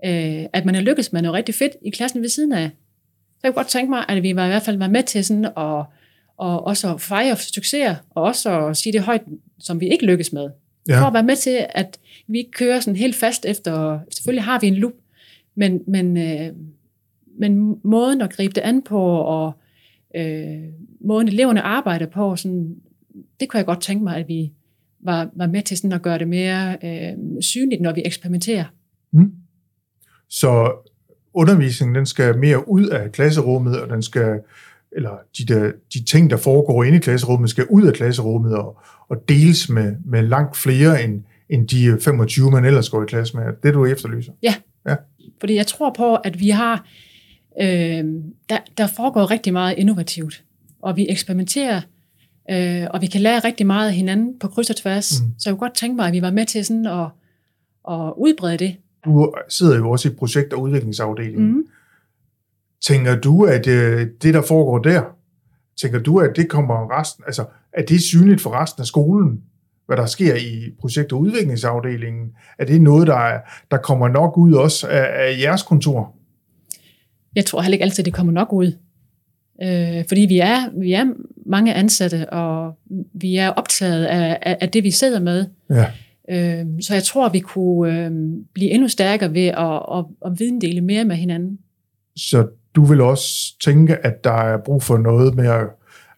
øh, 0.04 0.44
at 0.52 0.64
man 0.64 0.74
er 0.74 0.80
lykkes 0.80 1.12
med 1.12 1.22
noget 1.22 1.34
rigtig 1.34 1.54
fedt 1.54 1.72
i 1.82 1.90
klassen 1.90 2.22
ved 2.22 2.28
siden 2.28 2.52
af. 2.52 2.70
Så 3.34 3.40
jeg 3.42 3.52
kunne 3.52 3.62
godt 3.62 3.70
tænke 3.70 3.90
mig, 3.90 4.04
at 4.08 4.22
vi 4.22 4.36
var 4.36 4.44
i 4.44 4.48
hvert 4.48 4.62
fald 4.62 4.78
var 4.78 4.88
med 4.88 5.02
til 5.02 5.24
sådan 5.24 5.44
at 5.44 5.84
og 6.36 6.66
også 6.66 6.96
fejre 6.96 7.36
succeser, 7.36 7.94
og 8.10 8.22
også 8.22 8.66
at 8.66 8.76
sige 8.76 8.92
det 8.92 9.02
højt, 9.02 9.22
som 9.58 9.80
vi 9.80 9.88
ikke 9.88 10.06
lykkes 10.06 10.32
med. 10.32 10.50
Ja. 10.88 11.00
For 11.00 11.06
at 11.06 11.14
være 11.14 11.22
med 11.22 11.36
til, 11.36 11.66
at 11.70 11.98
vi 12.26 12.38
ikke 12.38 12.50
kører 12.50 12.80
sådan 12.80 12.96
helt 12.96 13.16
fast 13.16 13.46
efter, 13.46 13.98
selvfølgelig 14.10 14.44
har 14.44 14.60
vi 14.60 14.66
en 14.66 14.74
loop, 14.74 14.92
men, 15.54 15.82
men, 15.86 16.16
øh, 16.16 16.52
men 17.38 17.80
måden 17.84 18.20
at 18.20 18.32
gribe 18.32 18.54
det 18.54 18.60
an 18.60 18.82
på, 18.82 19.00
og 19.16 19.52
øh, 20.16 20.62
måden 21.00 21.28
eleverne 21.28 21.62
arbejder 21.62 22.06
på, 22.06 22.36
sådan, 22.36 22.76
det 23.40 23.48
kunne 23.48 23.58
jeg 23.58 23.66
godt 23.66 23.82
tænke 23.82 24.04
mig, 24.04 24.16
at 24.16 24.28
vi 24.28 24.52
var, 25.04 25.30
var 25.36 25.46
med 25.46 25.62
til 25.62 25.76
sådan 25.76 25.92
at 25.92 26.02
gøre 26.02 26.18
det 26.18 26.28
mere 26.28 26.76
øh, 26.84 27.42
synligt, 27.42 27.82
når 27.82 27.92
vi 27.92 28.02
eksperimenterer. 28.04 28.64
Mm. 29.12 29.32
Så 30.28 30.72
undervisningen 31.34 31.94
den 31.94 32.06
skal 32.06 32.38
mere 32.38 32.68
ud 32.68 32.86
af 32.86 33.12
klasserummet, 33.12 33.80
og 33.80 33.88
den 33.88 34.02
skal, 34.02 34.40
eller 34.92 35.10
de, 35.38 35.54
der, 35.54 35.72
de 35.94 36.04
ting, 36.04 36.30
der 36.30 36.36
foregår 36.36 36.84
inde 36.84 36.96
i 36.96 37.00
klasserummet, 37.00 37.50
skal 37.50 37.66
ud 37.70 37.82
af 37.82 37.94
klasserummet 37.94 38.56
og, 38.56 38.78
og 39.08 39.28
deles 39.28 39.68
med, 39.68 39.96
med 40.04 40.22
langt 40.22 40.56
flere 40.56 41.04
end, 41.04 41.22
end 41.48 41.68
de 41.68 41.98
25, 42.00 42.50
man 42.50 42.64
ellers 42.64 42.90
går 42.90 43.02
i 43.02 43.06
klasse 43.06 43.36
med. 43.36 43.44
Det 43.62 43.74
du 43.74 43.84
efterlyser. 43.84 44.32
Ja. 44.42 44.54
ja, 44.88 44.96
fordi 45.40 45.54
jeg 45.54 45.66
tror 45.66 45.94
på, 45.96 46.14
at 46.16 46.40
vi 46.40 46.48
har, 46.48 46.86
øh, 47.62 48.04
der, 48.48 48.58
der 48.78 48.86
foregår 48.96 49.30
rigtig 49.30 49.52
meget 49.52 49.74
innovativt, 49.78 50.44
og 50.82 50.96
vi 50.96 51.06
eksperimenterer, 51.10 51.80
øh, 52.50 52.86
og 52.90 53.00
vi 53.00 53.06
kan 53.06 53.20
lære 53.20 53.38
rigtig 53.38 53.66
meget 53.66 53.88
af 53.88 53.94
hinanden 53.94 54.38
på 54.38 54.48
kryds 54.48 54.70
og 54.70 54.76
tværs. 54.76 55.20
Mm. 55.20 55.28
Så 55.38 55.50
jeg 55.50 55.52
kunne 55.52 55.68
godt 55.68 55.76
tænke 55.76 55.96
mig, 55.96 56.06
at 56.06 56.12
vi 56.12 56.22
var 56.22 56.30
med 56.30 56.46
til 56.46 56.64
sådan 56.64 56.86
at, 56.86 57.06
at 57.90 58.12
udbrede 58.16 58.58
det 58.58 58.76
du 59.04 59.34
sidder 59.48 59.76
jo 59.76 59.90
også 59.90 60.08
i 60.08 60.12
projekt- 60.12 60.52
og 60.52 60.60
udviklingsafdelingen. 60.60 61.52
Mm. 61.52 61.66
Tænker 62.82 63.20
du, 63.20 63.44
at 63.44 63.66
øh, 63.66 64.06
det, 64.22 64.34
der 64.34 64.42
foregår 64.42 64.78
der, 64.78 65.02
tænker 65.80 65.98
du, 65.98 66.18
at 66.18 66.36
det 66.36 66.48
kommer 66.48 67.00
resten, 67.00 67.24
altså, 67.26 67.44
er 67.72 67.82
det 67.82 68.02
synligt 68.02 68.40
for 68.40 68.50
resten 68.62 68.80
af 68.80 68.86
skolen, 68.86 69.42
hvad 69.86 69.96
der 69.96 70.06
sker 70.06 70.34
i 70.34 70.70
projekt- 70.80 71.12
og 71.12 71.20
udviklingsafdelingen? 71.20 72.32
Er 72.58 72.64
det 72.64 72.80
noget, 72.80 73.06
der, 73.06 73.38
der 73.70 73.76
kommer 73.76 74.08
nok 74.08 74.38
ud 74.38 74.52
også 74.52 74.88
af, 74.88 75.26
af 75.26 75.38
jeres 75.40 75.62
kontor? 75.62 76.14
Jeg 77.36 77.44
tror 77.44 77.62
heller 77.62 77.74
ikke 77.74 77.84
altid, 77.84 78.04
det 78.04 78.14
kommer 78.14 78.32
nok 78.32 78.52
ud. 78.52 78.78
Øh, 79.62 80.04
fordi 80.08 80.20
vi 80.20 80.38
er, 80.38 80.80
vi 80.80 80.92
er 80.92 81.04
mange 81.46 81.74
ansatte, 81.74 82.30
og 82.30 82.78
vi 83.14 83.36
er 83.36 83.48
optaget 83.48 84.04
af, 84.04 84.38
af, 84.42 84.58
af 84.60 84.68
det, 84.68 84.84
vi 84.84 84.90
sidder 84.90 85.20
med. 85.20 85.46
Ja. 85.70 85.86
Øh, 86.30 86.66
så 86.80 86.94
jeg 86.94 87.02
tror, 87.02 87.28
vi 87.28 87.38
kunne 87.38 88.04
øh, 88.04 88.10
blive 88.54 88.70
endnu 88.70 88.88
stærkere 88.88 89.34
ved 89.34 89.46
at, 89.46 89.98
at, 89.98 90.04
at 90.26 90.40
videndele 90.40 90.80
mere 90.80 91.04
med 91.04 91.16
hinanden. 91.16 91.58
Så 92.16 92.48
du 92.74 92.84
vil 92.84 93.00
også 93.00 93.58
tænke, 93.64 93.96
at 93.96 94.24
der 94.24 94.32
er 94.32 94.58
brug 94.64 94.82
for 94.82 94.98
noget 94.98 95.34
med, 95.34 95.48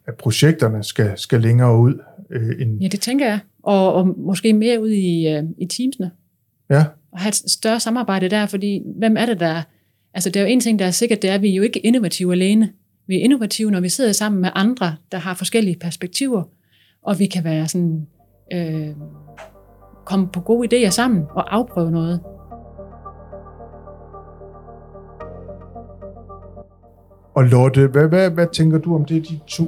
at 0.06 0.14
projekterne 0.18 0.84
skal, 0.84 1.12
skal 1.16 1.40
længere 1.40 1.78
ud? 1.78 1.94
Øh, 2.30 2.62
end... 2.62 2.80
Ja, 2.80 2.88
det 2.88 3.00
tænker 3.00 3.26
jeg. 3.26 3.38
Og, 3.62 3.94
og 3.94 4.18
måske 4.18 4.52
mere 4.52 4.82
ud 4.82 4.90
i, 4.90 5.28
øh, 5.28 5.42
i 5.58 5.66
teamsene. 5.66 6.10
Ja. 6.70 6.84
Og 7.12 7.20
have 7.20 7.28
et 7.28 7.34
større 7.34 7.80
samarbejde 7.80 8.28
der, 8.28 8.46
fordi 8.46 8.82
hvem 8.98 9.16
er 9.16 9.26
det, 9.26 9.40
der... 9.40 9.62
Altså, 10.14 10.30
det 10.30 10.40
er 10.40 10.44
jo 10.44 10.50
en 10.50 10.60
ting, 10.60 10.78
der 10.78 10.86
er 10.86 10.90
sikkert, 10.90 11.22
det 11.22 11.30
er, 11.30 11.34
at 11.34 11.42
vi 11.42 11.50
er 11.50 11.54
jo 11.54 11.62
ikke 11.62 11.78
innovative 11.78 12.32
alene. 12.32 12.72
Vi 13.06 13.16
er 13.16 13.24
innovative, 13.24 13.70
når 13.70 13.80
vi 13.80 13.88
sidder 13.88 14.12
sammen 14.12 14.40
med 14.40 14.50
andre, 14.54 14.96
der 15.12 15.18
har 15.18 15.34
forskellige 15.34 15.78
perspektiver, 15.80 16.42
og 17.02 17.18
vi 17.18 17.26
kan 17.26 17.44
være 17.44 17.68
sådan... 17.68 18.06
Øh, 18.52 18.96
komme 20.06 20.28
på 20.32 20.40
gode 20.40 20.68
idéer 20.68 20.90
sammen 20.90 21.24
og 21.30 21.54
afprøve 21.54 21.90
noget. 21.90 22.20
Og 27.34 27.44
Lotte, 27.44 27.86
hvad, 27.86 28.08
hvad, 28.08 28.30
hvad 28.30 28.46
tænker 28.52 28.78
du 28.78 28.94
om 28.94 29.04
det, 29.04 29.28
de 29.28 29.40
to 29.46 29.64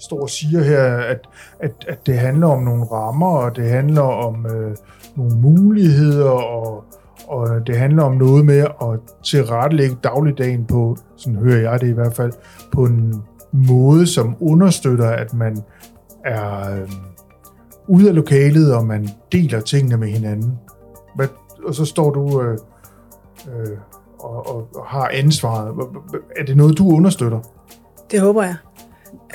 står 0.00 0.20
og 0.22 0.30
siger 0.30 0.62
her, 0.62 0.96
at, 0.96 1.28
at, 1.60 1.72
at 1.88 2.06
det 2.06 2.18
handler 2.18 2.46
om 2.46 2.62
nogle 2.62 2.84
rammer, 2.84 3.36
og 3.36 3.56
det 3.56 3.64
handler 3.68 4.02
om 4.02 4.46
øh, 4.46 4.76
nogle 5.16 5.36
muligheder, 5.36 6.30
og, 6.30 6.84
og 7.28 7.66
det 7.66 7.76
handler 7.76 8.02
om 8.02 8.16
noget 8.16 8.44
med 8.44 8.58
at 8.58 9.00
tilrettelægge 9.24 9.96
dagligdagen 10.04 10.64
på, 10.64 10.96
sådan 11.16 11.38
hører 11.38 11.70
jeg 11.70 11.80
det 11.80 11.88
i 11.88 11.92
hvert 11.92 12.16
fald, 12.16 12.32
på 12.72 12.84
en 12.84 13.14
måde, 13.52 14.06
som 14.06 14.36
understøtter, 14.40 15.08
at 15.08 15.34
man 15.34 15.62
er... 16.24 16.80
Øh, 16.80 16.88
ude 17.88 18.08
af 18.08 18.14
lokalet, 18.14 18.74
og 18.74 18.86
man 18.86 19.08
deler 19.32 19.60
tingene 19.60 19.96
med 19.96 20.08
hinanden. 20.08 20.58
Hvad, 21.16 21.28
og 21.64 21.74
så 21.74 21.84
står 21.84 22.10
du 22.10 22.42
øh, 22.42 22.58
øh, 23.48 23.76
og, 24.18 24.54
og, 24.54 24.68
og 24.74 24.86
har 24.86 25.10
ansvaret. 25.12 25.74
Er 26.36 26.44
det 26.44 26.56
noget, 26.56 26.78
du 26.78 26.90
understøtter? 26.96 27.40
Det 28.10 28.20
håber 28.20 28.42
jeg. 28.42 28.56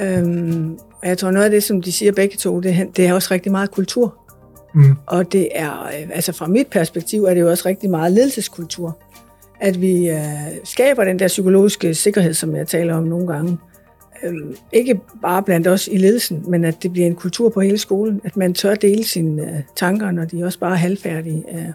Øhm, 0.01 0.77
og 1.01 1.07
jeg 1.07 1.17
tror, 1.17 1.31
noget 1.31 1.45
af 1.45 1.51
det, 1.51 1.63
som 1.63 1.81
de 1.81 1.91
siger 1.91 2.11
begge 2.11 2.37
to, 2.37 2.59
det, 2.59 2.87
det 2.97 3.07
er 3.07 3.13
også 3.13 3.33
rigtig 3.33 3.51
meget 3.51 3.71
kultur. 3.71 4.15
Mm. 4.73 4.95
Og 5.05 5.31
det 5.31 5.49
er, 5.51 5.83
øh, 5.83 6.09
altså 6.13 6.31
fra 6.31 6.47
mit 6.47 6.67
perspektiv, 6.67 7.23
er 7.23 7.33
det 7.33 7.41
jo 7.41 7.49
også 7.49 7.63
rigtig 7.67 7.89
meget 7.89 8.11
ledelseskultur. 8.11 8.97
At 9.59 9.81
vi 9.81 10.09
øh, 10.09 10.19
skaber 10.63 11.03
den 11.03 11.19
der 11.19 11.27
psykologiske 11.27 11.95
sikkerhed, 11.95 12.33
som 12.33 12.55
jeg 12.55 12.67
taler 12.67 12.95
om 12.95 13.03
nogle 13.03 13.27
gange 13.27 13.57
Øhm, 14.23 14.55
ikke 14.71 15.01
bare 15.21 15.43
blandt 15.43 15.67
os 15.67 15.87
i 15.87 15.97
ledelsen, 15.97 16.43
men 16.47 16.65
at 16.65 16.83
det 16.83 16.91
bliver 16.91 17.07
en 17.07 17.15
kultur 17.15 17.49
på 17.49 17.61
hele 17.61 17.77
skolen, 17.77 18.21
at 18.23 18.37
man 18.37 18.53
tør 18.53 18.75
dele 18.75 19.03
sine 19.03 19.43
øh, 19.43 19.61
tanker, 19.75 20.11
når 20.11 20.25
de 20.25 20.43
også 20.43 20.59
bare 20.59 20.71
er 20.71 20.75
halvfærdige, 20.75 21.43
øh, 21.51 21.69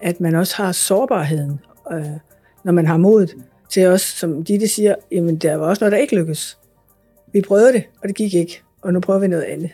at 0.00 0.20
man 0.20 0.34
også 0.34 0.56
har 0.56 0.72
sårbarheden, 0.72 1.60
øh, 1.92 2.06
når 2.64 2.72
man 2.72 2.86
har 2.86 2.96
modet 2.96 3.34
til 3.70 3.86
os, 3.86 4.00
som 4.00 4.44
Ditte 4.44 4.68
siger, 4.68 4.94
jamen 5.12 5.36
der 5.36 5.56
var 5.56 5.66
også 5.66 5.84
noget, 5.84 5.92
der 5.92 5.98
ikke 5.98 6.16
lykkedes. 6.16 6.58
Vi 7.32 7.40
prøvede 7.40 7.72
det, 7.72 7.84
og 8.02 8.08
det 8.08 8.16
gik 8.16 8.34
ikke, 8.34 8.62
og 8.82 8.92
nu 8.92 9.00
prøver 9.00 9.20
vi 9.20 9.28
noget 9.28 9.42
andet. 9.42 9.70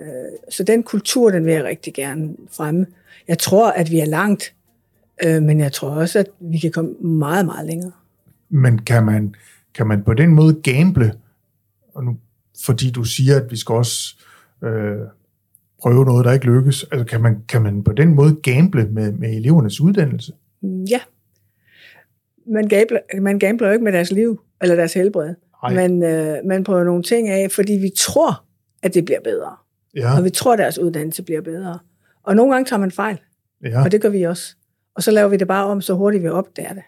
Øh, 0.00 0.06
så 0.50 0.64
den 0.64 0.82
kultur, 0.82 1.30
den 1.30 1.44
vil 1.44 1.52
jeg 1.52 1.64
rigtig 1.64 1.94
gerne 1.94 2.36
fremme. 2.50 2.86
Jeg 3.28 3.38
tror, 3.38 3.70
at 3.70 3.90
vi 3.90 4.00
er 4.00 4.04
langt, 4.04 4.54
øh, 5.24 5.42
men 5.42 5.60
jeg 5.60 5.72
tror 5.72 5.90
også, 5.90 6.18
at 6.18 6.26
vi 6.40 6.58
kan 6.58 6.72
komme 6.72 6.90
meget, 7.00 7.46
meget 7.46 7.66
længere. 7.66 7.92
Men 8.48 8.78
kan 8.78 9.04
man, 9.04 9.34
kan 9.74 9.86
man 9.86 10.04
på 10.04 10.14
den 10.14 10.34
måde 10.34 10.54
gamble 10.62 11.12
og 11.94 12.04
nu, 12.04 12.16
fordi 12.64 12.90
du 12.90 13.04
siger, 13.04 13.40
at 13.40 13.50
vi 13.50 13.56
skal 13.56 13.74
også 13.74 14.16
øh, 14.64 14.98
prøve 15.82 16.04
noget, 16.04 16.24
der 16.24 16.32
ikke 16.32 16.46
lykkes? 16.46 16.84
Altså 16.92 17.04
kan 17.04 17.20
man, 17.22 17.44
kan 17.48 17.62
man 17.62 17.84
på 17.84 17.92
den 17.92 18.14
måde 18.14 18.34
gamble 18.42 18.88
med, 18.88 19.12
med 19.12 19.36
elevernes 19.36 19.80
uddannelse? 19.80 20.32
Ja. 20.62 21.00
Man 22.46 22.68
gambler, 22.68 23.20
man 23.20 23.38
gambler 23.38 23.68
jo 23.68 23.72
ikke 23.72 23.84
med 23.84 23.92
deres 23.92 24.12
liv, 24.12 24.40
eller 24.62 24.76
deres 24.76 24.94
helbred. 24.94 25.34
Nej. 25.62 25.74
Men 25.74 26.02
øh, 26.02 26.36
man 26.44 26.64
prøver 26.64 26.84
nogle 26.84 27.02
ting 27.02 27.28
af, 27.28 27.50
fordi 27.50 27.72
vi 27.72 27.90
tror, 27.98 28.44
at 28.82 28.94
det 28.94 29.04
bliver 29.04 29.20
bedre. 29.24 29.56
Ja, 29.96 30.16
Og 30.16 30.24
vi 30.24 30.30
tror, 30.30 30.52
at 30.52 30.58
deres 30.58 30.78
uddannelse 30.78 31.22
bliver 31.22 31.40
bedre. 31.40 31.78
Og 32.22 32.36
nogle 32.36 32.52
gange 32.52 32.68
tager 32.68 32.80
man 32.80 32.90
fejl, 32.90 33.20
ja. 33.64 33.84
og 33.84 33.92
det 33.92 34.00
gør 34.00 34.08
vi 34.08 34.22
også. 34.22 34.56
Og 34.94 35.02
så 35.02 35.10
laver 35.10 35.28
vi 35.28 35.36
det 35.36 35.48
bare 35.48 35.66
om, 35.66 35.80
så 35.80 35.94
hurtigt 35.94 36.22
vi 36.22 36.28
opdager 36.28 36.72
det. 36.72 36.82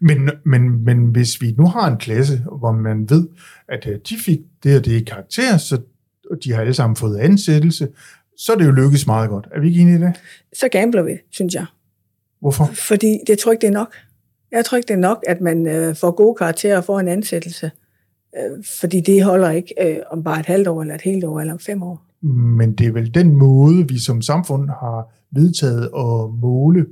Men, 0.00 0.30
men, 0.44 0.84
men 0.84 1.06
hvis 1.06 1.40
vi 1.40 1.54
nu 1.58 1.66
har 1.66 1.90
en 1.90 1.96
klasse, 1.96 2.42
hvor 2.58 2.72
man 2.72 3.10
ved, 3.10 3.28
at 3.68 3.86
øh, 3.86 3.98
de 4.08 4.16
fik 4.16 4.38
det 4.62 4.76
og 4.78 4.84
det 4.84 4.92
i 4.92 5.04
karakter, 5.04 5.56
så 5.56 5.80
og 6.30 6.44
de 6.44 6.52
har 6.52 6.60
alle 6.60 6.74
sammen 6.74 6.96
fået 6.96 7.18
ansættelse, 7.18 7.88
så 8.36 8.52
er 8.52 8.56
det 8.56 8.66
jo 8.66 8.70
lykkes 8.70 9.06
meget 9.06 9.30
godt. 9.30 9.48
Er 9.54 9.60
vi 9.60 9.68
ikke 9.68 9.80
enige 9.80 9.98
i 9.98 10.00
det? 10.00 10.20
Så 10.52 10.68
gambler 10.68 11.02
vi, 11.02 11.18
synes 11.30 11.54
jeg. 11.54 11.66
Hvorfor? 12.40 12.70
Fordi 12.74 13.18
jeg 13.28 13.38
tror 13.38 13.52
ikke, 13.52 13.60
det 13.60 13.68
er 13.68 13.72
nok. 13.72 13.94
Jeg 14.50 14.64
tror 14.64 14.76
ikke, 14.76 14.88
det 14.88 14.94
er 14.94 14.98
nok, 14.98 15.24
at 15.26 15.40
man 15.40 15.66
øh, 15.66 15.96
får 15.96 16.10
gode 16.10 16.34
karakterer 16.34 16.76
og 16.76 16.84
får 16.84 17.00
en 17.00 17.08
ansættelse. 17.08 17.70
Øh, 18.36 18.64
fordi 18.80 19.00
det 19.00 19.24
holder 19.24 19.50
ikke 19.50 19.74
øh, 19.80 19.96
om 20.10 20.22
bare 20.24 20.40
et 20.40 20.46
halvt 20.46 20.68
år, 20.68 20.82
eller 20.82 20.94
et 20.94 21.02
helt 21.02 21.24
år, 21.24 21.40
eller 21.40 21.52
om 21.52 21.58
fem 21.58 21.82
år. 21.82 22.07
Men 22.22 22.72
det 22.72 22.86
er 22.86 22.92
vel 22.92 23.14
den 23.14 23.36
måde, 23.36 23.88
vi 23.88 23.98
som 23.98 24.22
samfund 24.22 24.68
har 24.68 25.14
vedtaget 25.30 25.82
at 25.82 26.40
måle 26.40 26.86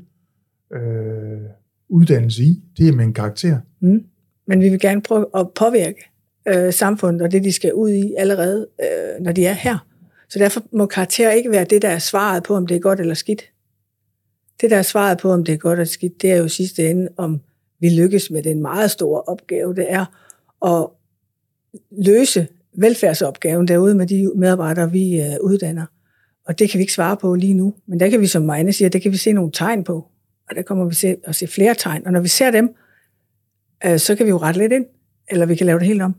øh, 0.73 1.41
uddannelse 1.89 2.43
i. 2.43 2.63
Det 2.79 2.89
er 2.89 2.93
med 2.93 3.05
en 3.05 3.15
karakter. 3.15 3.61
Mm. 3.81 4.05
Men 4.47 4.61
vi 4.61 4.69
vil 4.69 4.81
gerne 4.81 5.03
prøve 5.03 5.27
at 5.35 5.51
påvirke 5.55 6.11
øh, 6.49 6.73
samfundet 6.73 7.23
og 7.23 7.33
det, 7.33 7.45
de 7.45 7.53
skal 7.53 7.75
ud 7.75 7.91
i 7.91 8.15
allerede, 8.19 8.67
øh, 8.81 9.25
når 9.25 9.33
de 9.33 9.47
er 9.47 9.53
her. 9.53 9.87
Så 10.29 10.39
derfor 10.39 10.63
må 10.73 10.87
karakter 10.87 11.31
ikke 11.31 11.51
være 11.51 11.65
det, 11.65 11.83
der 11.83 11.89
er 11.89 11.99
svaret 11.99 12.43
på, 12.43 12.55
om 12.55 12.67
det 12.67 12.75
er 12.75 12.81
godt 12.81 13.01
eller 13.01 13.15
skidt. 13.15 13.43
Det, 14.61 14.71
der 14.71 14.77
er 14.77 14.83
svaret 14.83 15.19
på, 15.19 15.33
om 15.33 15.45
det 15.45 15.53
er 15.53 15.59
godt 15.59 15.79
eller 15.79 15.91
skidt, 15.91 16.23
det 16.23 16.33
er 16.33 16.37
jo 16.37 16.49
sidste 16.49 16.91
ende, 16.91 17.09
om 17.17 17.41
vi 17.81 17.89
lykkes 17.89 18.31
med 18.31 18.43
den 18.43 18.63
meget 18.63 18.91
store 18.91 19.23
opgave, 19.23 19.75
det 19.75 19.87
er 19.89 20.05
at 20.67 20.89
løse 21.91 22.49
velfærdsopgaven 22.77 23.69
derude 23.69 23.95
med 23.95 24.07
de 24.07 24.33
medarbejdere, 24.37 24.93
vi 24.93 25.21
øh, 25.21 25.37
uddanner. 25.43 25.87
Og 26.47 26.59
det 26.59 26.71
kan 26.71 26.79
vi 26.79 26.83
ikke 26.83 26.93
svare 26.93 27.17
på 27.17 27.35
lige 27.35 27.55
nu. 27.55 27.75
Men 27.89 28.01
der 28.01 28.11
kan 28.11 28.21
vi, 28.21 28.27
som 28.27 28.43
Marianne 28.43 28.73
siger, 28.73 28.89
det 28.89 29.03
kan 29.03 29.13
vi 29.13 29.17
se 29.17 29.33
nogle 29.33 29.53
tegn 29.53 29.85
på. 29.85 30.07
Og 30.51 30.57
der 30.57 30.63
kommer 30.63 30.85
vi 30.85 30.95
til 30.95 31.17
at 31.25 31.35
se 31.35 31.47
flere 31.47 31.75
tegn. 31.75 32.07
Og 32.07 32.13
når 32.13 32.21
vi 32.21 32.29
ser 32.29 32.51
dem, 32.51 32.69
øh, 33.87 33.99
så 33.99 34.17
kan 34.17 34.27
vi 34.27 34.31
jo 34.31 34.37
rette 34.37 34.61
lidt 34.61 34.73
ind, 34.73 34.85
eller 35.31 35.47
vi 35.47 35.55
kan 35.55 35.67
lave 35.67 35.79
det 35.79 35.87
helt 35.87 36.03
om. 36.03 36.15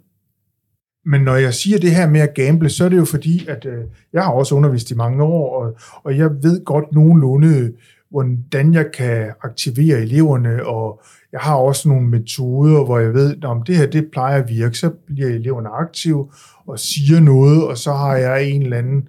Men 1.05 1.21
når 1.21 1.35
jeg 1.35 1.53
siger 1.53 1.79
det 1.79 1.91
her 1.91 2.09
med 2.09 2.21
at 2.21 2.33
gamble, 2.33 2.69
så 2.69 2.85
er 2.85 2.89
det 2.89 2.97
jo 2.97 3.05
fordi, 3.05 3.47
at 3.47 3.65
øh, 3.65 3.83
jeg 4.13 4.23
har 4.23 4.31
også 4.31 4.55
undervist 4.55 4.91
i 4.91 4.95
mange 4.95 5.23
år, 5.23 5.63
og, 5.63 5.77
og 6.03 6.17
jeg 6.17 6.29
ved 6.43 6.65
godt 6.65 6.93
nogenlunde, 6.93 7.73
hvordan 8.09 8.73
jeg 8.73 8.91
kan 8.93 9.31
aktivere 9.43 10.01
eleverne, 10.01 10.65
og 10.65 11.01
jeg 11.31 11.39
har 11.39 11.55
også 11.55 11.89
nogle 11.89 12.07
metoder, 12.07 12.85
hvor 12.85 12.99
jeg 12.99 13.13
ved, 13.13 13.43
om 13.43 13.63
det 13.63 13.77
her 13.77 13.85
det 13.85 14.07
plejer 14.11 14.43
at 14.43 14.49
virke, 14.49 14.77
så 14.77 14.89
bliver 14.89 15.29
eleverne 15.29 15.69
aktive 15.69 16.31
og 16.67 16.79
siger 16.79 17.19
noget, 17.19 17.67
og 17.67 17.77
så 17.77 17.93
har 17.93 18.15
jeg 18.15 18.43
en 18.43 18.61
eller 18.61 18.77
anden 18.77 19.07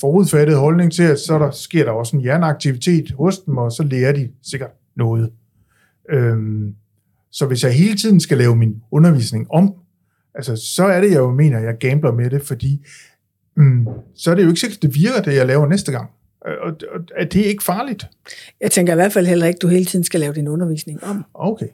forudfattet 0.00 0.56
holdning 0.56 0.92
til, 0.92 1.02
at 1.02 1.18
så 1.18 1.38
der, 1.38 1.50
sker 1.50 1.84
der 1.84 1.92
også 1.92 2.16
en 2.16 2.22
hjerneaktivitet 2.22 3.10
hos 3.10 3.38
dem, 3.38 3.56
og 3.56 3.72
så 3.72 3.82
lærer 3.82 4.12
de 4.12 4.28
sikkert 4.42 4.70
noget. 4.96 5.30
Øhm, 6.10 6.74
så 7.30 7.46
hvis 7.46 7.64
jeg 7.64 7.72
hele 7.72 7.96
tiden 7.96 8.20
skal 8.20 8.38
lave 8.38 8.56
min 8.56 8.82
undervisning 8.90 9.50
om, 9.50 9.74
altså, 10.34 10.56
så 10.56 10.84
er 10.84 11.00
det, 11.00 11.10
jeg 11.10 11.18
jo 11.18 11.30
mener, 11.30 11.58
at 11.58 11.64
jeg 11.64 11.78
gambler 11.80 12.12
med 12.12 12.30
det, 12.30 12.42
fordi 12.42 12.86
mm, 13.56 13.86
så 14.14 14.30
er 14.30 14.34
det 14.34 14.42
jo 14.42 14.48
ikke 14.48 14.60
sikkert, 14.60 14.82
det 14.82 14.94
virker, 14.94 15.22
det 15.22 15.34
jeg 15.34 15.46
laver 15.46 15.66
næste 15.66 15.92
gang. 15.92 16.10
Øh, 16.46 16.54
Og, 16.62 16.72
og 16.94 17.00
er 17.16 17.24
det 17.24 17.44
ikke 17.44 17.64
farligt? 17.64 18.06
Jeg 18.60 18.70
tænker 18.70 18.92
i 18.92 18.96
hvert 18.96 19.12
fald 19.12 19.26
heller 19.26 19.46
ikke, 19.46 19.56
at 19.58 19.62
du 19.62 19.68
hele 19.68 19.84
tiden 19.84 20.04
skal 20.04 20.20
lave 20.20 20.34
din 20.34 20.48
undervisning 20.48 21.04
om. 21.04 21.24
Okay. 21.34 21.68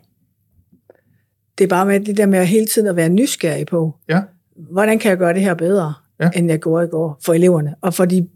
Det 1.58 1.64
er 1.64 1.68
bare 1.68 1.86
med 1.86 2.00
det 2.00 2.16
der 2.16 2.26
med 2.26 2.38
at 2.38 2.46
hele 2.48 2.66
tiden 2.66 2.88
at 2.88 2.96
være 2.96 3.08
nysgerrig 3.08 3.66
på, 3.66 3.94
Ja. 4.08 4.20
hvordan 4.56 4.98
kan 4.98 5.08
jeg 5.10 5.18
gøre 5.18 5.34
det 5.34 5.42
her 5.42 5.54
bedre, 5.54 5.94
Ja. 6.20 6.24
ja. 6.34 6.38
end 6.38 6.50
jeg 6.50 6.60
gjorde 6.60 6.84
i 6.86 6.88
går 6.88 7.18
for 7.24 7.32
eleverne, 7.34 7.74
og 7.80 7.94
for 7.94 8.04
de 8.04 8.28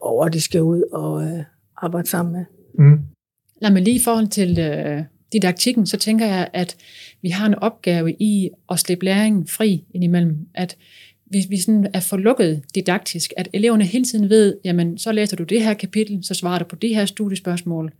borgere, 0.00 0.30
de 0.30 0.40
skal 0.40 0.62
ud 0.62 0.82
og 0.92 1.22
øh, 1.22 1.44
arbejde 1.76 2.08
sammen 2.08 2.32
med. 2.32 2.44
Mm. 2.78 3.00
Lad 3.62 3.70
mig 3.70 3.82
lige 3.82 3.96
i 3.96 4.02
forhold 4.04 4.28
til 4.28 4.58
øh, 4.58 5.02
didaktikken, 5.32 5.86
så 5.86 5.96
tænker 5.96 6.26
jeg, 6.26 6.48
at 6.52 6.76
vi 7.22 7.28
har 7.28 7.46
en 7.46 7.54
opgave 7.54 8.12
i 8.12 8.50
at 8.70 8.78
slippe 8.78 9.04
læringen 9.04 9.46
fri 9.46 9.84
indimellem. 9.94 10.36
At 10.54 10.76
hvis 11.32 11.50
vi 11.50 11.60
sådan 11.60 11.86
er 11.94 12.00
for 12.00 12.16
lukket 12.16 12.62
didaktisk, 12.74 13.32
at 13.36 13.48
eleverne 13.52 13.84
hele 13.84 14.04
tiden 14.04 14.30
ved, 14.30 14.56
jamen 14.64 14.98
så 14.98 15.12
læser 15.12 15.36
du 15.36 15.42
det 15.42 15.62
her 15.62 15.74
kapitel, 15.74 16.24
så 16.24 16.34
svarer 16.34 16.58
du 16.58 16.64
på 16.64 16.76
det 16.76 16.94
her 16.94 17.04
studiespørgsmål. 17.06 17.92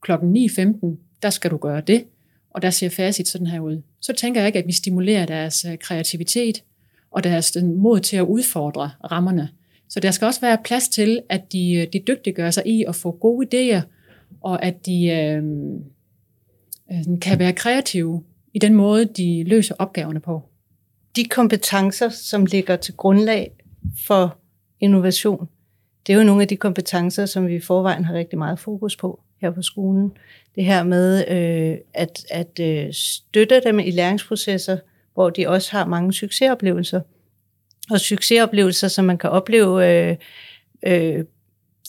Klokken 0.00 0.36
9.15, 0.36 1.20
der 1.22 1.30
skal 1.30 1.50
du 1.50 1.56
gøre 1.56 1.80
det, 1.80 2.04
og 2.50 2.62
der 2.62 2.70
ser 2.70 2.88
facit 2.88 3.28
sådan 3.28 3.46
her 3.46 3.60
ud. 3.60 3.82
Så 4.00 4.12
tænker 4.12 4.40
jeg 4.40 4.46
ikke, 4.46 4.58
at 4.58 4.66
vi 4.66 4.72
stimulerer 4.72 5.26
deres 5.26 5.64
øh, 5.64 5.78
kreativitet 5.78 6.62
og 7.10 7.24
deres 7.24 7.56
mod 7.62 8.00
til 8.00 8.16
at 8.16 8.22
udfordre 8.22 8.90
rammerne. 9.10 9.48
Så 9.88 10.00
der 10.00 10.10
skal 10.10 10.26
også 10.26 10.40
være 10.40 10.58
plads 10.64 10.88
til, 10.88 11.22
at 11.28 11.52
de, 11.52 11.74
øh, 11.74 11.86
de 11.92 12.02
dygtiggør 12.08 12.50
sig 12.50 12.66
i 12.66 12.84
at 12.88 12.94
få 12.94 13.10
gode 13.10 13.46
idéer, 13.46 13.80
og 14.40 14.64
at 14.64 14.86
de 14.86 15.06
øh, 15.06 15.42
øh 16.92 17.20
kan 17.20 17.38
være 17.38 17.52
kreative 17.52 18.22
i 18.54 18.58
den 18.58 18.74
måde, 18.74 19.04
de 19.04 19.44
løser 19.44 19.74
opgaverne 19.78 20.20
på 20.20 20.42
de 21.16 21.24
kompetencer, 21.24 22.08
som 22.08 22.46
ligger 22.46 22.76
til 22.76 22.94
grundlag 22.94 23.50
for 24.06 24.38
innovation, 24.80 25.48
det 26.06 26.12
er 26.12 26.16
jo 26.16 26.24
nogle 26.24 26.42
af 26.42 26.48
de 26.48 26.56
kompetencer, 26.56 27.26
som 27.26 27.46
vi 27.46 27.54
i 27.54 27.60
forvejen 27.60 28.04
har 28.04 28.14
rigtig 28.14 28.38
meget 28.38 28.58
fokus 28.58 28.96
på 28.96 29.20
her 29.40 29.50
på 29.50 29.62
skolen. 29.62 30.12
Det 30.54 30.64
her 30.64 30.84
med 30.84 31.24
øh, 31.28 31.78
at, 31.94 32.24
at 32.30 32.60
øh, 32.60 32.92
støtte 32.92 33.60
dem 33.64 33.78
i 33.78 33.90
læringsprocesser, 33.90 34.78
hvor 35.14 35.30
de 35.30 35.48
også 35.48 35.72
har 35.72 35.86
mange 35.86 36.12
succesoplevelser. 36.12 37.00
Og 37.90 38.00
succesoplevelser, 38.00 38.88
som 38.88 39.04
man 39.04 39.18
kan 39.18 39.30
opleve 39.30 39.88
øh, 39.90 40.16
øh, 40.86 41.24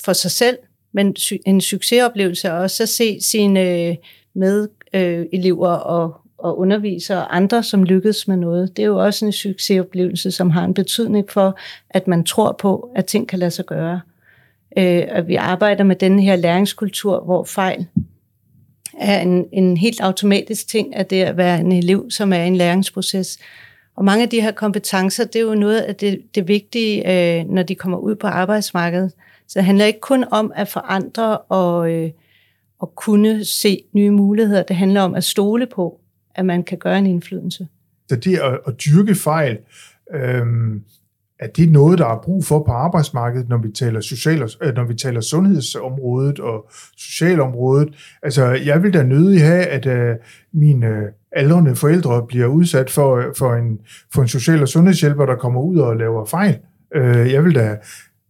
for 0.03 0.13
sig 0.13 0.31
selv, 0.31 0.57
men 0.91 1.15
en 1.45 1.61
succesoplevelse 1.61 2.47
er 2.47 2.51
også 2.51 2.83
at 2.83 2.89
se 2.89 3.21
sine 3.21 3.61
øh, 3.61 3.95
medelever 4.33 4.67
øh, 4.93 5.25
elever 5.33 5.69
og, 5.69 6.21
og 6.37 6.59
undervisere 6.59 7.17
og 7.17 7.35
andre, 7.35 7.63
som 7.63 7.83
lykkes 7.83 8.27
med 8.27 8.37
noget. 8.37 8.77
Det 8.77 8.83
er 8.83 8.87
jo 8.87 8.97
også 8.97 9.25
en 9.25 9.31
succesoplevelse, 9.31 10.31
som 10.31 10.49
har 10.49 10.65
en 10.65 10.73
betydning 10.73 11.29
for, 11.29 11.57
at 11.89 12.07
man 12.07 12.23
tror 12.23 12.55
på, 12.59 12.89
at 12.95 13.05
ting 13.05 13.27
kan 13.27 13.39
lade 13.39 13.51
sig 13.51 13.65
gøre. 13.65 14.01
Øh, 14.77 15.03
at 15.07 15.27
vi 15.27 15.35
arbejder 15.35 15.83
med 15.83 15.95
den 15.95 16.19
her 16.19 16.35
læringskultur, 16.35 17.23
hvor 17.23 17.43
fejl 17.43 17.87
er 18.99 19.21
en, 19.21 19.45
en 19.53 19.77
helt 19.77 20.01
automatisk 20.01 20.67
ting, 20.67 20.95
at 20.95 21.09
det 21.09 21.23
at 21.23 21.37
være 21.37 21.59
en 21.59 21.71
elev, 21.71 22.11
som 22.11 22.33
er 22.33 22.43
i 22.43 22.47
en 22.47 22.55
læringsproces. 22.55 23.39
Og 23.95 24.05
mange 24.05 24.23
af 24.23 24.29
de 24.29 24.41
her 24.41 24.51
kompetencer, 24.51 25.25
det 25.25 25.35
er 25.35 25.43
jo 25.43 25.55
noget 25.55 25.79
af 25.79 25.95
det, 25.95 26.21
det 26.35 26.47
vigtige, 26.47 27.11
øh, 27.39 27.45
når 27.49 27.63
de 27.63 27.75
kommer 27.75 27.97
ud 27.97 28.15
på 28.15 28.27
arbejdsmarkedet. 28.27 29.11
Så 29.47 29.59
det 29.59 29.65
handler 29.65 29.85
ikke 29.85 29.99
kun 29.99 30.25
om 30.31 30.51
at 30.55 30.67
forandre 30.67 31.37
og, 31.37 31.91
øh, 31.91 32.11
og 32.79 32.95
kunne 32.95 33.45
se 33.45 33.83
nye 33.93 34.11
muligheder. 34.11 34.63
Det 34.63 34.75
handler 34.75 35.01
om 35.01 35.15
at 35.15 35.23
stole 35.23 35.65
på, 35.65 35.99
at 36.37 36.45
man 36.45 36.63
kan 36.63 36.77
gøre 36.77 36.99
en 36.99 37.05
indflydelse. 37.05 37.67
Så 38.09 38.15
det 38.15 38.37
at, 38.37 38.59
at 38.67 38.73
dyrke 38.85 39.15
fejl, 39.15 39.57
øhm, 40.13 40.83
er 41.39 41.47
det 41.47 41.71
noget, 41.71 41.99
der 41.99 42.05
er 42.05 42.21
brug 42.23 42.45
for 42.45 42.63
på 42.63 42.71
arbejdsmarkedet, 42.71 43.49
når 43.49 43.57
vi 43.57 43.71
taler, 43.71 44.01
social, 44.01 44.49
øh, 44.61 44.75
når 44.75 44.83
vi 44.83 44.93
taler 44.93 45.21
sundhedsområdet 45.21 46.39
og 46.39 46.69
socialområdet? 46.97 48.17
Altså, 48.23 48.45
jeg 48.45 48.83
vil 48.83 48.93
da 48.93 49.03
nødig 49.03 49.41
have, 49.41 49.63
at 49.65 49.85
øh, 49.85 50.15
mine 50.53 50.87
øh, 50.87 51.03
aldrende 51.31 51.75
forældre 51.75 52.25
bliver 52.27 52.45
udsat 52.45 52.89
for, 52.89 53.15
øh, 53.15 53.35
for, 53.37 53.53
en, 53.53 53.79
for 54.13 54.21
en 54.21 54.27
social- 54.27 54.61
og 54.61 54.67
sundhedshjælper, 54.67 55.25
der 55.25 55.35
kommer 55.35 55.61
ud 55.61 55.77
og 55.77 55.97
laver 55.97 56.25
fejl. 56.25 56.57
Øh, 56.95 57.31
jeg 57.33 57.43
vil 57.43 57.55
da 57.55 57.77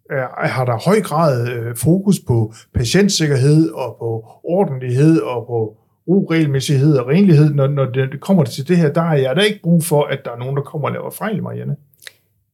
jeg 0.10 0.30
har 0.34 0.65
der 0.65 0.78
høj 0.86 1.02
grad 1.02 1.50
øh, 1.50 1.76
fokus 1.76 2.20
på 2.20 2.54
patientsikkerhed 2.74 3.70
og 3.70 3.96
på 4.00 4.26
ordentlighed 4.43 5.20
og 5.20 5.48
på 5.48 5.78
uregelmæssighed 6.08 6.98
og 6.98 7.08
renlighed, 7.08 7.54
når, 7.54 7.67
når 7.67 7.86
det 7.86 8.20
kommer 8.22 8.43
til 8.43 8.67
det 8.67 8.78
her, 8.78 8.93
der 8.93 9.02
har 9.02 9.15
jeg 9.15 9.36
da 9.36 9.41
ikke 9.41 9.62
brug 9.62 9.84
for, 9.84 10.04
at 10.04 10.20
der 10.26 10.32
er 10.32 10.38
nogen, 10.38 10.56
der 10.56 10.62
kommer 10.62 10.88
og 10.88 10.93
laver 10.93 11.12
fejl, 11.12 11.43
Marianne. 11.43 11.76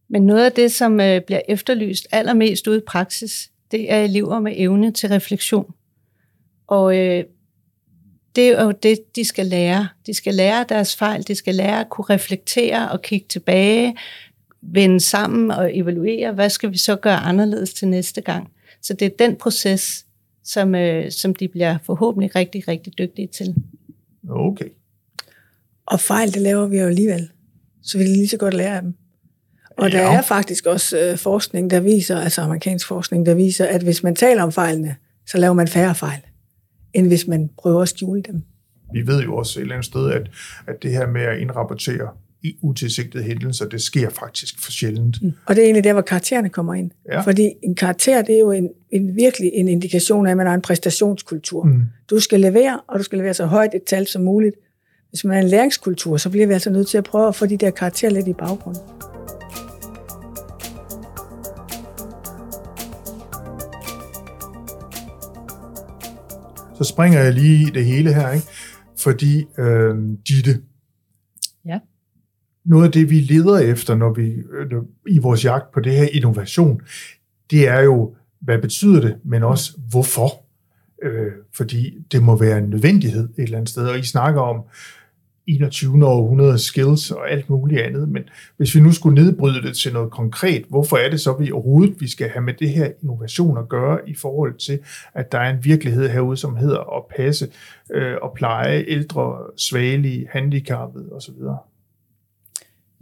Men 0.10 0.26
noget 0.26 0.46
af 0.46 0.52
det, 0.52 0.72
som 0.72 1.00
øh, 1.00 1.22
bliver 1.22 1.42
efterlyst 1.48 2.08
allermest 2.12 2.68
ude 2.68 2.78
i 2.78 2.82
praksis, 2.88 3.50
det 3.72 3.92
er 3.92 4.04
elever 4.04 4.40
med 4.40 4.54
evne 4.56 4.92
til 4.92 5.10
refleksion. 5.10 5.74
Og 6.68 6.98
øh, 6.98 7.24
det 8.36 8.50
er 8.50 8.64
jo 8.64 8.72
det, 8.72 9.16
de 9.16 9.26
skal 9.26 9.46
lære. 9.46 9.88
De 10.06 10.14
skal 10.14 10.34
lære 10.34 10.66
deres 10.70 10.96
fejl, 10.96 11.28
de 11.28 11.36
skal 11.36 11.56
lære 11.56 11.80
at 11.80 11.90
kunne 11.90 12.06
reflektere 12.10 12.92
og 12.92 13.02
kigge 13.02 13.26
tilbage, 13.30 13.96
vende 14.62 15.00
sammen 15.00 15.52
og 15.52 15.78
evaluere, 15.78 16.32
hvad 16.32 16.50
skal 16.50 16.72
vi 16.72 16.78
så 16.78 16.96
gøre 16.96 17.18
anderledes 17.18 17.74
til 17.74 17.88
næste 17.88 18.22
gang. 18.22 18.52
Så 18.82 18.94
det 18.94 19.06
er 19.06 19.18
den 19.20 19.36
proces, 19.36 20.06
som, 20.44 20.76
øh, 20.76 21.12
som 21.12 21.36
de 21.36 21.48
bliver 21.48 21.78
forhåbentlig 21.84 22.36
rigtig, 22.36 22.68
rigtig 22.68 22.98
dygtige 22.98 23.28
til. 23.28 23.56
Okay. 24.30 24.70
Og 25.86 26.00
fejl, 26.00 26.34
det 26.34 26.42
laver 26.42 26.68
vi 26.68 26.80
jo 26.80 26.88
alligevel. 26.88 27.30
Så 27.82 27.98
vi 27.98 28.04
kan 28.04 28.14
lige 28.14 28.28
så 28.28 28.38
godt 28.38 28.54
lære 28.54 28.76
af 28.76 28.82
dem. 28.82 28.94
Og 29.78 29.92
der 29.92 30.02
ja. 30.02 30.18
er 30.18 30.22
faktisk 30.22 30.66
også 30.66 31.00
øh, 31.00 31.18
forskning, 31.18 31.70
der 31.70 31.80
viser, 31.80 32.20
altså 32.20 32.42
amerikansk 32.42 32.88
forskning, 32.88 33.26
der 33.26 33.34
viser, 33.34 33.66
at 33.66 33.84
hvis 33.84 34.04
man 34.04 34.16
taler 34.16 34.44
om 34.44 34.52
fejlene, 34.52 34.96
så 35.28 35.38
laver 35.38 35.54
man 35.54 35.68
færre 35.68 35.96
fejl, 35.96 36.20
end 36.94 37.08
hvis 37.08 37.28
man 37.28 37.50
prøver 37.58 37.82
at 37.82 37.90
skjule 37.90 38.22
dem. 38.22 38.44
Vi 38.94 39.08
ved 39.08 39.24
jo 39.24 39.36
også 39.36 39.60
et 39.60 39.62
eller 39.62 39.76
andet 39.76 39.86
sted, 39.86 40.12
at, 40.12 40.30
at 40.68 40.84
det 40.84 40.92
her 40.92 41.08
med 41.08 41.22
at 41.22 41.40
indrapportere 41.40 42.10
i 42.44 42.58
utilsigtede 42.62 43.24
hændelser, 43.24 43.66
det 43.66 43.82
sker 43.82 44.10
faktisk 44.10 44.64
for 44.64 44.72
sjældent. 44.72 45.22
Mm. 45.22 45.34
Og 45.46 45.56
det 45.56 45.62
er 45.62 45.66
egentlig 45.66 45.84
der, 45.84 45.94
hvor 45.94 46.02
karaktererne 46.02 46.50
kommer 46.50 46.74
ind. 46.74 46.92
Ja. 47.12 47.22
Fordi 47.22 47.52
en 47.64 47.76
karakter, 47.76 48.22
det 48.22 48.36
er 48.36 48.40
jo 48.40 48.52
en, 48.52 48.70
en 48.92 49.16
virkelig 49.16 49.52
en 49.54 49.68
indikation 49.68 50.28
af, 50.28 50.32
at 50.32 50.38
man 50.38 50.48
har 50.48 50.54
en 50.54 50.62
præstationskultur. 50.62 51.64
Mm. 51.64 51.82
Du 52.10 52.20
skal 52.20 52.40
levere, 52.40 52.80
og 52.88 53.00
du 53.00 53.04
skal 53.04 53.18
levere 53.18 53.34
så 53.34 53.46
højt 53.46 53.74
et 53.74 53.84
tal 53.84 54.08
som 54.08 54.22
muligt. 54.22 54.56
Hvis 55.10 55.24
man 55.24 55.38
er 55.38 55.42
en 55.42 55.48
læringskultur, 55.48 56.18
så 56.18 56.30
bliver 56.30 56.48
vi 56.48 56.54
altså 56.54 56.70
nødt 56.70 56.88
til 56.88 56.98
at 56.98 57.04
prøve 57.04 57.28
at 57.28 57.36
få 57.36 57.46
de 57.46 57.58
der 57.58 57.72
karakterer 57.72 58.12
lidt 58.12 58.28
i 58.28 58.34
baggrunden. 58.34 58.82
Så 66.78 66.84
springer 66.84 67.20
jeg 67.20 67.34
lige 67.34 67.68
i 67.68 67.72
det 67.74 67.86
hele 67.86 68.14
her, 68.14 68.32
ikke? 68.32 68.48
fordi 68.98 69.46
øh, 69.58 69.96
Ditte, 70.28 70.62
ja 71.66 71.80
noget 72.66 72.86
af 72.86 72.92
det, 72.92 73.10
vi 73.10 73.20
leder 73.20 73.58
efter, 73.58 73.96
når 73.96 74.14
vi 74.14 74.24
øh, 74.24 74.82
i 75.08 75.20
vores 75.20 75.46
jagt 75.46 75.72
på 75.72 75.80
det 75.80 75.94
her 75.94 76.08
innovation, 76.12 76.82
det 77.52 77.68
er 77.68 77.80
jo, 77.80 78.16
hvad 78.40 78.60
betyder 78.60 79.02
det, 79.02 79.16
men 79.24 79.44
også 79.44 79.78
hvorfor. 79.90 80.44
Øh, 81.04 81.32
fordi 81.54 81.94
det 82.12 82.24
må 82.24 82.38
være 82.38 82.58
en 82.58 82.70
nødvendighed 82.70 83.30
et 83.38 83.44
eller 83.44 83.58
andet 83.58 83.70
sted, 83.70 83.88
og 83.88 84.00
I 84.00 84.04
snakker 84.04 84.42
om 84.42 84.64
21. 85.48 86.06
århundrede 86.08 86.60
skills 86.60 87.12
og 87.12 87.32
alt 87.32 87.50
muligt 87.50 87.82
andet, 87.82 88.10
men 88.10 88.24
hvis 88.58 88.76
vi 88.76 88.80
nu 88.80 88.92
skulle 88.92 89.24
nedbryde 89.24 89.62
det 89.62 89.78
til 89.78 89.94
noget 89.94 90.12
konkret, 90.12 90.66
hvorfor 90.70 90.98
er 90.98 91.10
det 91.10 91.22
så, 91.22 91.34
vi 91.34 91.52
overhovedet 91.52 91.96
vi 92.00 92.10
skal 92.10 92.30
have 92.30 92.44
med 92.44 92.54
det 92.54 92.70
her 92.70 92.92
innovation 93.02 93.58
at 93.58 93.70
gøre 93.70 94.10
i 94.10 94.16
forhold 94.16 94.58
til, 94.58 94.80
at 95.14 95.32
der 95.32 95.40
er 95.40 95.50
en 95.50 95.66
virkelighed 95.66 96.10
herude, 96.10 96.38
som 96.38 96.56
hedder 96.56 96.98
at 96.98 97.04
passe 97.18 97.48
øh, 97.94 98.16
og 98.22 98.34
pleje 98.36 98.86
ældre, 98.88 99.38
svagelige, 99.58 100.28
handicappede 100.32 101.10
osv.? 101.12 101.34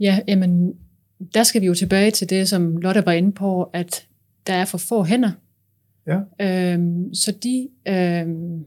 Ja, 0.02 0.18
jamen, 0.28 0.74
der 1.34 1.42
skal 1.42 1.60
vi 1.60 1.66
jo 1.66 1.74
tilbage 1.74 2.10
til 2.10 2.30
det, 2.30 2.48
som 2.48 2.76
Lotte 2.76 3.06
var 3.06 3.12
inde 3.12 3.32
på, 3.32 3.62
at 3.62 4.06
der 4.46 4.52
er 4.52 4.64
for 4.64 4.78
få 4.78 5.04
hænder. 5.04 5.30
Ja. 6.06 6.18
Øhm, 6.40 7.14
så 7.14 7.32
de 7.42 7.68
øhm, 7.88 8.64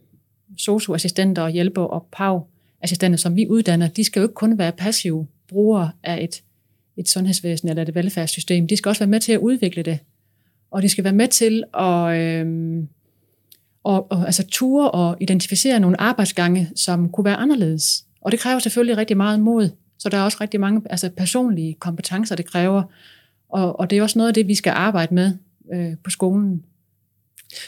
socioassistenter 0.57 1.41
og 1.41 1.49
hjælper 1.49 1.81
og 1.81 2.07
PAV, 2.11 2.47
assistenter, 2.81 3.17
som 3.17 3.35
vi 3.35 3.47
uddanner, 3.47 3.87
de 3.87 4.03
skal 4.03 4.19
jo 4.19 4.23
ikke 4.23 4.33
kun 4.33 4.57
være 4.57 4.71
passive 4.71 5.27
brugere 5.47 5.91
af 6.03 6.23
et, 6.23 6.43
et 6.97 7.09
sundhedsvæsen 7.09 7.69
eller 7.69 7.81
et 7.81 7.95
velfærdssystem. 7.95 8.67
De 8.67 8.77
skal 8.77 8.89
også 8.89 8.99
være 8.99 9.09
med 9.09 9.19
til 9.19 9.31
at 9.31 9.39
udvikle 9.39 9.83
det. 9.83 9.99
Og 10.71 10.81
de 10.81 10.89
skal 10.89 11.03
være 11.03 11.13
med 11.13 11.27
til 11.27 11.63
at 11.73 12.19
øhm, 12.19 12.87
og, 13.83 14.11
og, 14.11 14.25
altså 14.25 14.47
ture 14.47 14.91
og 14.91 15.17
identificere 15.19 15.79
nogle 15.79 16.01
arbejdsgange, 16.01 16.69
som 16.75 17.09
kunne 17.09 17.25
være 17.25 17.35
anderledes. 17.35 18.05
Og 18.21 18.31
det 18.31 18.39
kræver 18.39 18.59
selvfølgelig 18.59 18.97
rigtig 18.97 19.17
meget 19.17 19.39
mod. 19.39 19.69
Så 19.97 20.09
der 20.09 20.17
er 20.17 20.23
også 20.23 20.37
rigtig 20.41 20.59
mange 20.59 20.81
altså 20.89 21.09
personlige 21.17 21.73
kompetencer, 21.73 22.35
det 22.35 22.45
kræver. 22.45 22.83
Og, 23.49 23.79
og 23.79 23.89
det 23.89 23.97
er 23.97 24.03
også 24.03 24.19
noget 24.19 24.27
af 24.27 24.33
det, 24.33 24.47
vi 24.47 24.55
skal 24.55 24.73
arbejde 24.75 25.13
med 25.15 25.31
øh, 25.73 25.93
på 26.03 26.09
skolen. 26.09 26.63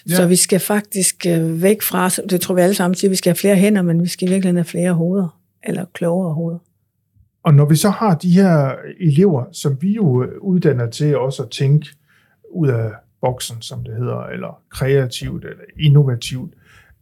Ja. 0.10 0.16
Så 0.16 0.28
vi 0.28 0.36
skal 0.36 0.60
faktisk 0.60 1.26
øh, 1.30 1.62
væk 1.62 1.82
fra, 1.82 2.10
det 2.10 2.42
tror 2.42 2.56
vi 2.56 2.62
alle 2.62 2.76
sammen 2.76 2.96
siger, 2.96 3.10
vi 3.10 3.16
skal 3.16 3.30
have 3.30 3.38
flere 3.38 3.56
hænder, 3.56 3.82
men 3.82 4.04
vi 4.04 4.08
skal 4.08 4.30
virkelig 4.30 4.54
have 4.54 4.64
flere 4.64 4.94
hoveder, 4.94 5.40
eller 5.64 5.86
klogere 5.94 6.34
hoveder. 6.34 6.60
Og 7.44 7.54
når 7.54 7.66
vi 7.66 7.76
så 7.76 7.90
har 7.90 8.16
de 8.16 8.30
her 8.30 8.76
elever, 9.00 9.46
som 9.52 9.82
vi 9.82 9.92
jo 9.92 10.26
uddanner 10.42 10.90
til 10.90 11.18
også 11.18 11.44
at 11.44 11.50
tænke 11.50 11.88
ud 12.52 12.68
af 12.68 12.92
boksen, 13.22 13.62
som 13.62 13.84
det 13.84 13.96
hedder, 13.96 14.24
eller 14.24 14.62
kreativt, 14.70 15.46
eller 15.46 15.64
innovativt, 15.80 16.54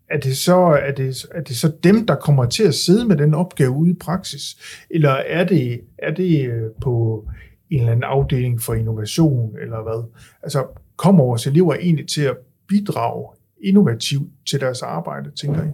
er 0.10 0.18
det, 0.18 0.38
så, 0.38 0.56
er, 0.58 0.92
det, 0.92 1.26
er 1.36 1.42
det 1.42 1.58
så 1.58 1.72
dem, 1.84 2.06
der 2.06 2.16
kommer 2.16 2.46
til 2.46 2.64
at 2.64 2.76
sidde 2.76 3.06
med 3.06 3.18
den 3.18 3.34
opgave 3.34 3.72
ude 3.72 3.92
i 3.92 3.94
praksis? 3.94 4.58
Eller 4.90 5.10
er 5.10 5.44
det, 5.44 5.82
er 5.98 6.12
det 6.12 6.48
øh, 6.48 6.62
på 6.82 7.26
en 7.72 7.80
eller 7.80 7.92
anden 7.92 8.04
afdeling 8.04 8.62
for 8.62 8.74
innovation, 8.74 9.56
eller 9.62 9.84
hvad? 9.84 10.10
Altså, 10.44 10.66
kommer 10.98 11.24
vores 11.24 11.48
elever 11.48 11.74
egentlig 11.74 12.08
til 12.08 12.22
at 12.22 12.38
bidrage 12.68 13.28
innovativt 13.64 14.30
til 14.50 14.60
deres 14.60 14.82
arbejde, 14.82 15.32
tænker 15.32 15.64
I? 15.64 15.68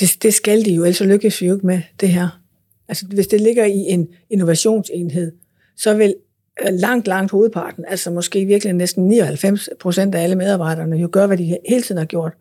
Det, 0.00 0.22
det 0.22 0.34
skal 0.34 0.64
de 0.64 0.74
jo, 0.74 0.82
ellers 0.82 1.00
lykkes 1.00 1.40
vi 1.40 1.46
jo 1.46 1.54
ikke 1.54 1.66
med 1.66 1.80
det 2.00 2.08
her. 2.08 2.40
Altså, 2.88 3.06
hvis 3.06 3.26
det 3.26 3.40
ligger 3.40 3.64
i 3.64 3.78
en 3.78 4.08
innovationsenhed, 4.30 5.32
så 5.76 5.96
vil 5.96 6.14
øh, 6.62 6.72
langt, 6.72 7.06
langt 7.06 7.32
hovedparten, 7.32 7.84
altså 7.88 8.10
måske 8.10 8.44
virkelig 8.44 8.72
næsten 8.72 9.08
99 9.08 9.68
procent 9.80 10.14
af 10.14 10.22
alle 10.22 10.36
medarbejderne, 10.36 10.96
jo 10.96 11.08
gøre, 11.12 11.26
hvad 11.26 11.36
de 11.36 11.58
hele 11.68 11.82
tiden 11.82 11.98
har 11.98 12.04
gjort. 12.04 12.32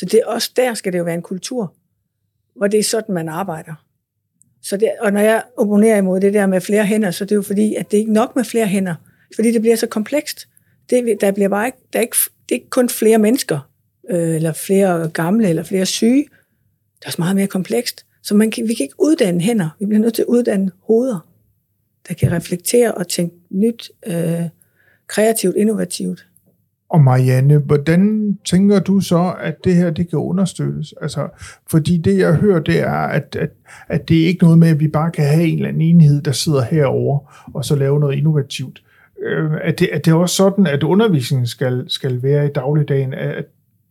Så 0.00 0.06
det, 0.06 0.24
også 0.24 0.52
der 0.56 0.74
skal 0.74 0.92
det 0.92 0.98
jo 0.98 1.04
være 1.04 1.14
en 1.14 1.22
kultur, 1.22 1.74
hvor 2.56 2.66
det 2.66 2.80
er 2.80 2.84
sådan, 2.84 3.14
man 3.14 3.28
arbejder. 3.28 3.74
Så 4.62 4.76
det, 4.76 4.92
og 5.00 5.12
når 5.12 5.20
jeg 5.20 5.42
opponerer 5.56 5.96
imod 5.96 6.20
det 6.20 6.34
der 6.34 6.46
med 6.46 6.60
flere 6.60 6.86
hænder, 6.86 7.10
så 7.10 7.24
det 7.24 7.32
er 7.32 7.36
jo 7.36 7.42
fordi, 7.42 7.74
at 7.74 7.90
det 7.90 7.96
er 7.96 7.98
ikke 7.98 8.12
nok 8.12 8.36
med 8.36 8.44
flere 8.44 8.66
hænder, 8.66 8.94
fordi 9.34 9.52
det 9.52 9.60
bliver 9.60 9.76
så 9.76 9.86
komplekst. 9.86 10.48
Det, 10.90 11.20
der 11.20 11.32
bliver 11.32 11.48
bare 11.48 11.66
ikke, 11.66 11.78
der 11.92 11.98
er 11.98 12.02
ikke 12.02 12.16
det 12.48 12.54
er 12.54 12.54
ikke 12.54 12.70
kun 12.70 12.88
flere 12.88 13.18
mennesker, 13.18 13.70
øh, 14.10 14.34
eller 14.34 14.52
flere 14.52 15.08
gamle, 15.08 15.48
eller 15.48 15.62
flere 15.62 15.86
syge. 15.86 16.22
Det 16.98 17.04
er 17.04 17.06
også 17.06 17.20
meget 17.20 17.36
mere 17.36 17.46
komplekst. 17.46 18.06
Så 18.22 18.34
man 18.34 18.50
kan, 18.50 18.68
vi 18.68 18.74
kan 18.74 18.84
ikke 18.84 19.00
uddanne 19.00 19.40
hænder. 19.40 19.68
Vi 19.80 19.86
bliver 19.86 20.00
nødt 20.00 20.14
til 20.14 20.22
at 20.22 20.26
uddanne 20.26 20.70
hoveder, 20.82 21.28
der 22.08 22.14
kan 22.14 22.32
reflektere 22.32 22.94
og 22.94 23.08
tænke 23.08 23.36
nyt, 23.50 23.90
øh, 24.06 24.42
kreativt, 25.06 25.56
innovativt. 25.56 26.26
Og 26.90 27.00
Marianne, 27.00 27.58
hvordan 27.58 28.34
tænker 28.44 28.80
du 28.80 29.00
så, 29.00 29.34
at 29.40 29.64
det 29.64 29.74
her 29.74 29.90
det 29.90 30.10
kan 30.10 30.18
understøttes? 30.18 30.94
Altså, 31.02 31.28
fordi 31.70 31.96
det, 31.96 32.18
jeg 32.18 32.34
hører, 32.34 32.60
det 32.60 32.80
er, 32.80 32.92
at, 32.92 33.36
at, 33.40 33.50
at 33.88 34.08
det 34.08 34.22
er 34.22 34.26
ikke 34.26 34.44
noget 34.44 34.58
med, 34.58 34.68
at 34.68 34.80
vi 34.80 34.88
bare 34.88 35.10
kan 35.10 35.24
have 35.24 35.44
en 35.44 35.56
eller 35.56 35.68
anden 35.68 35.82
enhed, 35.82 36.22
der 36.22 36.32
sidder 36.32 36.62
herover 36.62 37.18
og 37.54 37.64
så 37.64 37.76
lave 37.76 38.00
noget 38.00 38.16
innovativt 38.16 38.82
øh, 39.22 39.50
at, 39.62 39.78
det, 39.78 39.88
at 39.92 40.04
det 40.04 40.10
er 40.10 40.14
også 40.14 40.36
sådan, 40.36 40.66
at 40.66 40.82
undervisningen 40.82 41.46
skal, 41.46 41.84
skal 41.88 42.22
være 42.22 42.46
i 42.46 42.52
dagligdagen, 42.54 43.14
at, 43.14 43.44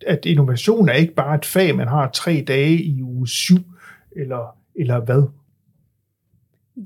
at 0.08 0.26
innovation 0.26 0.90
er 0.90 0.94
ikke 0.94 1.14
bare 1.14 1.36
et 1.36 1.46
fag, 1.46 1.76
man 1.76 1.88
har 1.88 2.10
tre 2.10 2.44
dage 2.48 2.84
i 2.84 3.04
uge 3.04 3.28
syv, 3.28 3.60
eller, 4.16 4.56
eller 4.76 5.00
hvad? 5.00 5.24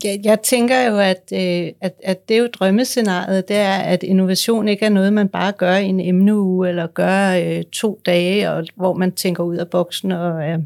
Jeg, 0.03 0.19
jeg 0.23 0.41
tænker 0.41 0.81
jo, 0.81 0.97
at, 0.97 1.23
øh, 1.33 1.71
at, 1.81 1.93
at 2.03 2.29
det 2.29 2.37
er 2.37 2.41
jo 2.41 2.47
drømmescenariet, 2.47 3.47
det 3.47 3.55
er, 3.55 3.75
at 3.75 4.03
innovation 4.03 4.67
ikke 4.67 4.85
er 4.85 4.89
noget, 4.89 5.13
man 5.13 5.29
bare 5.29 5.51
gør 5.51 5.75
i 5.75 5.85
en 5.85 5.99
emneuge, 5.99 6.69
eller 6.69 6.87
gør 6.87 7.33
øh, 7.33 7.63
to 7.63 7.99
dage, 8.05 8.51
og, 8.51 8.65
hvor 8.75 8.93
man 8.93 9.11
tænker 9.11 9.43
ud 9.43 9.55
af 9.55 9.69
boksen 9.69 10.11
og 10.11 10.43
er 10.43 10.57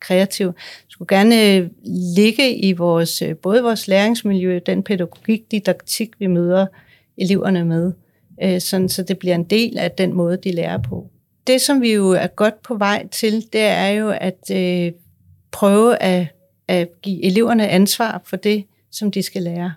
kreativ. 0.00 0.46
Det 0.46 0.84
skulle 0.88 1.16
gerne 1.16 1.56
øh, 1.56 1.68
ligge 2.16 2.56
i 2.56 2.72
vores, 2.72 3.22
øh, 3.22 3.36
både 3.36 3.62
vores 3.62 3.88
læringsmiljø, 3.88 4.60
den 4.66 4.82
pædagogik, 4.82 5.50
didaktik, 5.50 6.10
vi 6.18 6.26
møder 6.26 6.66
eleverne 7.18 7.64
med, 7.64 7.92
øh, 8.42 8.60
sådan, 8.60 8.88
så 8.88 9.02
det 9.02 9.18
bliver 9.18 9.34
en 9.34 9.44
del 9.44 9.78
af 9.78 9.90
den 9.90 10.12
måde, 10.12 10.36
de 10.36 10.52
lærer 10.52 10.78
på. 10.78 11.06
Det, 11.46 11.60
som 11.60 11.80
vi 11.80 11.92
jo 11.92 12.10
er 12.10 12.26
godt 12.26 12.62
på 12.62 12.74
vej 12.74 13.06
til, 13.06 13.44
det 13.52 13.60
er 13.60 13.88
jo 13.88 14.10
at 14.10 14.50
øh, 14.52 14.92
prøve 15.52 16.02
at, 16.02 16.26
at 16.68 16.88
give 17.02 17.24
eleverne 17.24 17.68
ansvar 17.68 18.22
for 18.24 18.36
det, 18.36 18.64
som 18.98 19.10
de 19.10 19.22
skal 19.22 19.42
lære, 19.42 19.74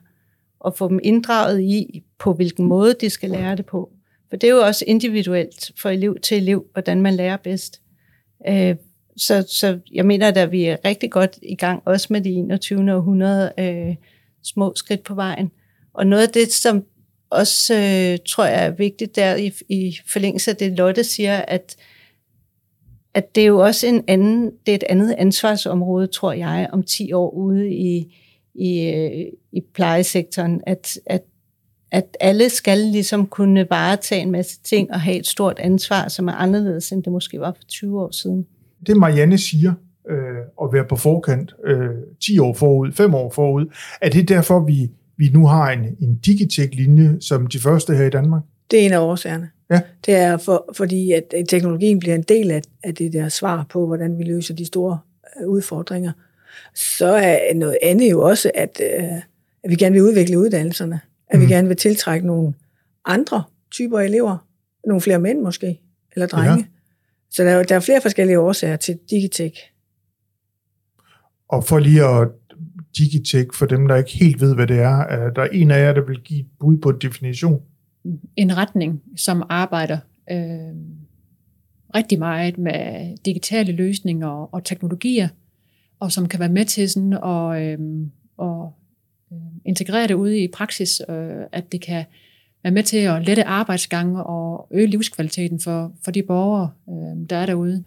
og 0.60 0.78
få 0.78 0.90
dem 0.90 1.00
inddraget 1.04 1.62
i, 1.62 2.04
på 2.20 2.34
hvilken 2.34 2.66
måde 2.66 2.96
de 3.02 3.10
skal 3.10 3.30
lære 3.30 3.56
det 3.56 3.66
på. 3.66 3.92
For 4.30 4.38
det 4.38 4.50
er 4.50 4.54
jo 4.54 4.62
også 4.62 4.86
individuelt 4.88 5.72
fra 5.78 5.92
elev 5.92 6.18
til 6.20 6.38
elev, 6.38 6.66
hvordan 6.74 7.02
man 7.02 7.14
lærer 7.14 7.38
bedst. 7.38 7.82
Øh, 8.48 8.76
så, 9.18 9.46
så 9.50 9.80
jeg 9.92 10.06
mener, 10.06 10.28
at 10.28 10.52
vi 10.52 10.66
er 10.66 10.78
rigtig 10.86 11.12
godt 11.12 11.40
i 11.42 11.56
gang, 11.56 11.82
også 11.86 12.08
med 12.10 12.22
de 12.22 12.30
21. 12.30 12.96
århundrede 12.96 13.52
øh, 13.60 13.96
små 14.44 14.74
skridt 14.76 15.04
på 15.04 15.16
vejen. 15.16 15.52
Og 15.94 16.08
noget 16.08 16.28
af 16.28 16.30
det, 16.30 16.54
som 16.54 16.84
også 17.30 17.74
øh, 17.74 18.18
tror 18.28 18.46
jeg 18.46 18.66
er 18.66 18.70
vigtigt 18.70 19.16
der 19.16 19.36
i, 19.36 19.52
i 19.70 19.98
forlængelse 20.12 20.52
af 20.52 20.58
det, 20.58 20.72
Lotte 20.72 21.04
siger, 21.04 21.38
at, 21.38 21.76
at 23.14 23.36
det 23.36 23.42
er 23.42 23.48
jo 23.48 23.60
også 23.60 23.88
en 23.88 24.04
anden, 24.08 24.52
det 24.66 24.72
er 24.72 24.76
et 24.76 24.84
andet 24.90 25.16
ansvarsområde, 25.18 26.08
tror 26.08 26.34
jeg, 26.34 26.70
om 26.72 26.84
10 26.84 27.14
år 27.14 27.30
ude 27.30 27.74
i, 27.74 28.16
i, 28.60 28.90
øh, 28.90 29.26
i 29.52 29.62
plejesektoren, 29.74 30.62
at, 30.68 30.98
at, 31.06 31.22
at 31.92 32.18
alle 32.20 32.50
skal 32.50 32.78
ligesom 32.78 33.28
kunne 33.28 33.68
varetage 33.70 34.22
en 34.22 34.32
masse 34.32 34.60
ting 34.64 34.92
og 34.92 35.02
have 35.02 35.18
et 35.18 35.28
stort 35.28 35.60
ansvar, 35.60 36.08
som 36.08 36.28
er 36.28 36.34
anderledes, 36.34 36.92
end 36.92 37.04
det 37.04 37.12
måske 37.12 37.40
var 37.40 37.52
for 37.52 37.64
20 37.68 38.02
år 38.02 38.12
siden. 38.12 38.46
Det 38.88 38.98
Marianne 38.98 39.38
siger, 39.38 39.74
øh, 40.10 40.18
at 40.64 40.74
være 40.74 40.86
på 40.90 40.96
forkant 40.96 41.54
øh, 41.66 41.90
10 42.26 42.40
år 42.40 42.54
forud, 42.54 42.92
5 42.92 43.14
år 43.14 43.30
forud, 43.30 43.66
er 44.02 44.10
det 44.10 44.30
derfor, 44.30 44.66
vi 44.66 44.90
vi 45.20 45.30
nu 45.34 45.46
har 45.46 45.72
en, 45.72 45.80
en 46.02 46.16
Digitech-linje 46.26 47.18
som 47.22 47.48
de 47.48 47.60
første 47.60 47.96
her 47.96 48.06
i 48.06 48.10
Danmark? 48.10 48.44
Det 48.72 48.82
er 48.82 48.86
en 48.86 48.94
af 48.94 49.00
årsagerne. 49.00 49.50
Ja. 49.72 49.82
Det 50.06 50.16
er 50.16 50.38
for, 50.38 50.74
fordi, 50.78 51.12
at 51.12 51.34
teknologien 51.50 52.00
bliver 52.00 52.16
en 52.16 52.24
del 52.24 52.52
af, 52.52 52.62
af 52.84 52.96
det 52.96 53.14
der 53.14 53.30
svar 53.30 53.66
på, 53.70 53.88
hvordan 53.88 54.18
vi 54.18 54.24
løser 54.24 54.56
de 54.56 54.66
store 54.66 55.00
øh, 55.42 55.48
udfordringer. 55.48 56.12
Så 56.76 57.08
er 57.08 57.54
noget 57.54 57.78
andet 57.82 58.12
jo 58.12 58.22
også, 58.22 58.52
at, 58.56 58.82
øh, 58.84 59.04
at 59.64 59.70
vi 59.70 59.76
gerne 59.76 59.94
vil 59.94 60.04
udvikle 60.04 60.40
uddannelserne. 60.40 61.00
At 61.28 61.40
mm. 61.40 61.46
vi 61.46 61.54
gerne 61.54 61.68
vil 61.68 61.78
tiltrække 61.78 62.28
nogle 62.28 62.54
andre 63.06 63.44
typer 63.72 64.00
elever. 64.00 64.48
Nogle 64.88 65.02
flere 65.02 65.20
mænd 65.20 65.42
måske, 65.42 65.80
eller 66.14 66.28
drenge. 66.28 66.58
Ja. 66.58 66.66
Så 67.30 67.44
der 67.44 67.50
er, 67.50 67.64
der 67.64 67.76
er 67.76 67.80
flere 67.80 68.02
forskellige 68.02 68.40
årsager 68.40 68.76
til 68.76 69.00
Digitech. 69.10 69.56
Og 71.50 71.64
for 71.64 71.80
lige 71.80 72.04
at 72.04 72.28
Digitech, 72.98 73.48
for 73.54 73.66
dem, 73.66 73.88
der 73.88 73.96
ikke 73.96 74.12
helt 74.12 74.42
ved, 74.42 74.56
hvad 74.56 74.68
det 74.68 74.80
er, 74.80 74.98
er 74.98 75.30
der 75.30 75.44
en 75.44 75.72
af 75.72 75.86
jer, 75.86 75.94
der 75.94 76.06
vil 76.06 76.22
give 76.22 76.40
et 76.40 76.48
bud 76.60 76.78
på 76.78 76.90
en 76.90 76.98
definition. 77.02 77.62
en 78.36 78.58
retning, 78.58 79.02
som 79.18 79.44
arbejder 79.50 79.98
øh, 80.32 80.76
rigtig 81.96 82.20
meget 82.20 82.58
med 82.58 83.18
digitale 83.26 83.72
løsninger 83.72 84.28
og 84.28 84.64
teknologier, 84.64 85.28
og 86.00 86.12
som 86.12 86.28
kan 86.28 86.40
være 86.40 86.50
med 86.50 86.66
til 86.66 86.90
sådan 86.90 87.14
at, 87.14 87.62
øh, 87.62 87.80
at 88.42 88.68
øhm, 89.32 89.40
integrere 89.66 90.08
det 90.08 90.14
ude 90.14 90.40
i 90.40 90.48
praksis, 90.48 91.02
øh, 91.10 91.44
at 91.52 91.72
det 91.72 91.82
kan 91.82 92.06
være 92.64 92.74
med 92.74 92.84
til 92.84 92.98
at 92.98 93.26
lette 93.26 93.44
arbejdsgange 93.44 94.24
og 94.24 94.68
øge 94.72 94.88
livskvaliteten 94.88 95.60
for, 95.60 95.94
for 96.04 96.12
de 96.12 96.24
borgere, 96.24 96.70
øh, 96.90 97.30
der 97.30 97.36
er 97.36 97.46
derude. 97.46 97.84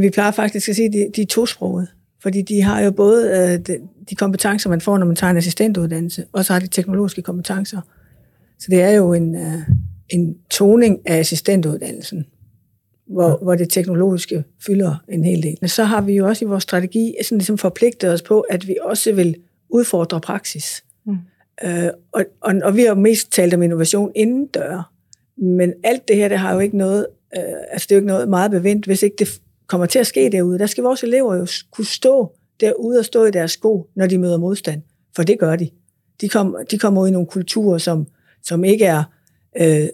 Vi 0.00 0.10
plejer 0.10 0.30
faktisk 0.30 0.68
at 0.68 0.74
sige, 0.74 0.86
at 0.86 0.92
de, 0.92 1.10
de 1.16 1.22
er 1.22 1.26
tosprogede. 1.26 1.86
Fordi 2.22 2.42
de 2.42 2.62
har 2.62 2.80
jo 2.80 2.90
både 2.90 3.28
øh, 3.28 3.66
de, 3.66 3.78
de 4.10 4.14
kompetencer, 4.14 4.70
man 4.70 4.80
får, 4.80 4.98
når 4.98 5.06
man 5.06 5.16
tager 5.16 5.30
en 5.30 5.36
assistentuddannelse, 5.36 6.24
og 6.32 6.44
så 6.44 6.52
har 6.52 6.60
de 6.60 6.66
teknologiske 6.66 7.22
kompetencer. 7.22 7.80
Så 8.58 8.66
det 8.70 8.82
er 8.82 8.90
jo 8.90 9.12
en, 9.12 9.34
øh, 9.34 9.58
en 10.08 10.36
toning 10.50 10.98
af 11.06 11.18
assistentuddannelsen, 11.18 12.26
hvor, 13.10 13.38
hvor 13.42 13.54
det 13.54 13.70
teknologiske 13.70 14.44
fylder 14.66 15.04
en 15.08 15.24
hel 15.24 15.42
del. 15.42 15.58
Men 15.60 15.68
så 15.68 15.84
har 15.84 16.00
vi 16.00 16.12
jo 16.12 16.26
også 16.26 16.44
i 16.44 16.48
vores 16.48 16.62
strategi 16.62 17.14
sådan 17.22 17.38
ligesom 17.38 17.58
forpligtet 17.58 18.12
os 18.12 18.22
på, 18.22 18.40
at 18.40 18.68
vi 18.68 18.76
også 18.82 19.12
vil 19.12 19.36
udfordre 19.68 20.20
praksis. 20.20 20.84
Mm. 21.06 21.16
Øh, 21.64 21.90
og, 22.12 22.24
og, 22.40 22.54
og 22.62 22.76
vi 22.76 22.80
har 22.80 22.88
jo 22.88 22.94
mest 22.94 23.32
talt 23.32 23.54
om 23.54 23.62
innovation 23.62 24.12
inden 24.14 24.46
døre. 24.46 24.84
Men 25.36 25.72
alt 25.84 26.08
det 26.08 26.16
her, 26.16 26.28
det 26.28 26.38
har 26.38 26.54
jo 26.54 26.60
ikke 26.60 26.76
noget, 26.76 27.06
øh, 27.36 27.42
altså 27.70 27.86
det 27.88 27.94
er 27.94 27.96
jo 27.96 28.00
ikke 28.00 28.06
noget 28.06 28.28
meget 28.28 28.50
bevendt, 28.50 28.86
hvis 28.86 29.02
ikke 29.02 29.16
det 29.18 29.40
kommer 29.66 29.86
til 29.86 29.98
at 29.98 30.06
ske 30.06 30.30
derude. 30.32 30.58
Der 30.58 30.66
skal 30.66 30.84
vores 30.84 31.02
elever 31.02 31.34
jo 31.34 31.46
kunne 31.70 31.86
stå 31.86 32.32
derude 32.60 32.98
og 32.98 33.04
stå 33.04 33.24
i 33.24 33.30
deres 33.30 33.50
sko, 33.50 33.90
når 33.96 34.06
de 34.06 34.18
møder 34.18 34.38
modstand. 34.38 34.82
For 35.16 35.22
det 35.22 35.38
gør 35.38 35.56
de. 35.56 35.70
De, 36.20 36.28
kom, 36.28 36.56
de 36.70 36.78
kommer 36.78 37.02
ud 37.02 37.08
i 37.08 37.10
nogle 37.10 37.26
kulturer, 37.26 37.78
som, 37.78 38.06
som 38.42 38.64
ikke 38.64 38.84
er 38.84 39.02
øh, 39.60 39.88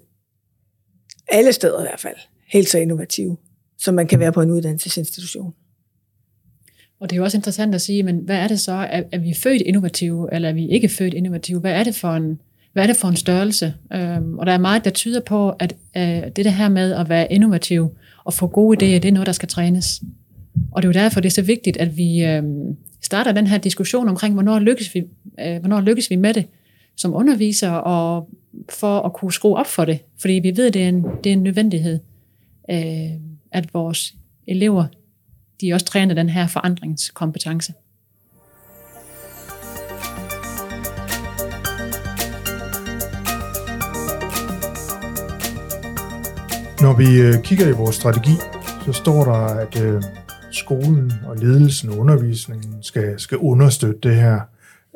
alle 1.29 1.53
steder 1.53 1.79
i 1.79 1.83
hvert 1.83 2.01
fald 2.01 2.17
helt 2.53 2.69
så 2.69 2.79
innovative, 2.79 3.37
som 3.79 3.95
man 3.95 4.07
kan 4.07 4.21
være 4.21 4.33
på 4.33 4.43
en 4.43 4.51
uddannelsesinstitution. 4.51 5.55
Og 7.01 7.11
det 7.11 7.17
er 7.17 7.19
jo 7.19 7.25
også 7.25 7.37
interessant 7.37 7.75
at 7.75 7.81
sige, 7.81 8.03
men 8.03 8.17
hvad 8.17 8.37
er 8.37 8.49
det 8.49 8.61
så? 8.61 8.73
Er, 8.73 9.03
er 9.13 9.19
vi 9.19 9.35
født 9.35 9.63
innovative, 9.63 10.35
eller 10.35 10.49
er 10.49 10.53
vi 10.53 10.69
ikke 10.69 10.89
født 10.89 11.15
innovative? 11.15 11.61
Hvad 11.61 11.73
er 11.73 11.85
det 11.85 11.95
for 11.95 12.13
en, 12.13 12.41
hvad 12.73 12.83
er 12.83 12.87
det 12.87 12.97
for 12.97 13.09
en 13.09 13.17
størrelse? 13.17 13.75
Øhm, 13.93 14.39
og 14.39 14.47
der 14.47 14.53
er 14.53 14.59
meget, 14.59 14.85
der 14.85 14.91
tyder 14.91 15.21
på, 15.21 15.51
at 15.51 15.77
øh, 15.97 16.03
det 16.37 16.45
der 16.45 16.51
her 16.51 16.69
med 16.69 16.93
at 16.93 17.09
være 17.09 17.33
innovativ 17.33 17.97
og 18.25 18.35
få 18.35 18.47
gode 18.47 18.77
idéer, 18.77 18.99
det 18.99 19.05
er 19.05 19.13
noget, 19.13 19.27
der 19.27 19.33
skal 19.33 19.49
trænes. 19.49 20.03
Og 20.73 20.83
det 20.83 20.89
er 20.89 21.01
jo 21.01 21.05
derfor, 21.05 21.21
det 21.21 21.29
er 21.29 21.35
så 21.35 21.43
vigtigt, 21.43 21.77
at 21.77 21.97
vi 21.97 22.25
øh, 22.25 22.43
starter 23.03 23.33
den 23.33 23.47
her 23.47 23.59
diskussion 23.59 24.09
omkring, 24.09 24.35
hvornår 24.35 24.59
lykkes 24.59 24.95
vi, 24.95 25.03
øh, 25.41 25.59
hvornår 25.59 25.81
lykkes 25.81 26.11
vi 26.11 26.17
med 26.17 26.35
det 26.35 26.47
som 26.97 27.15
underviser, 27.15 27.71
og 27.71 28.29
for 28.69 29.01
at 29.01 29.13
kunne 29.13 29.33
skrue 29.33 29.57
op 29.57 29.67
for 29.67 29.85
det. 29.85 29.99
Fordi 30.19 30.33
vi 30.33 30.57
ved, 30.57 30.71
det 30.71 30.83
er 30.83 30.89
en, 30.89 31.05
det 31.25 31.31
er 31.31 31.33
en 31.33 31.43
nødvendighed, 31.43 31.99
øh, 32.71 33.21
at 33.53 33.75
vores 33.75 34.15
elever 34.47 34.87
de 35.61 35.73
også 35.73 35.87
træner 35.87 36.15
den 36.15 36.29
her 36.29 36.47
forandringskompetence. 36.47 37.73
Når 46.81 46.97
vi 46.97 47.21
øh, 47.21 47.43
kigger 47.43 47.69
i 47.69 47.73
vores 47.73 47.97
strategi, 47.97 48.37
så 48.85 48.93
står 48.93 49.25
der, 49.25 49.33
at 49.33 49.83
øh, 49.83 50.03
skolen 50.51 51.13
og 51.27 51.37
ledelsen 51.37 51.91
og 51.91 51.99
undervisningen 51.99 52.83
skal, 52.83 53.21
skal 53.21 53.39
understøtte 53.39 54.09
det 54.09 54.17
her. 54.17 54.41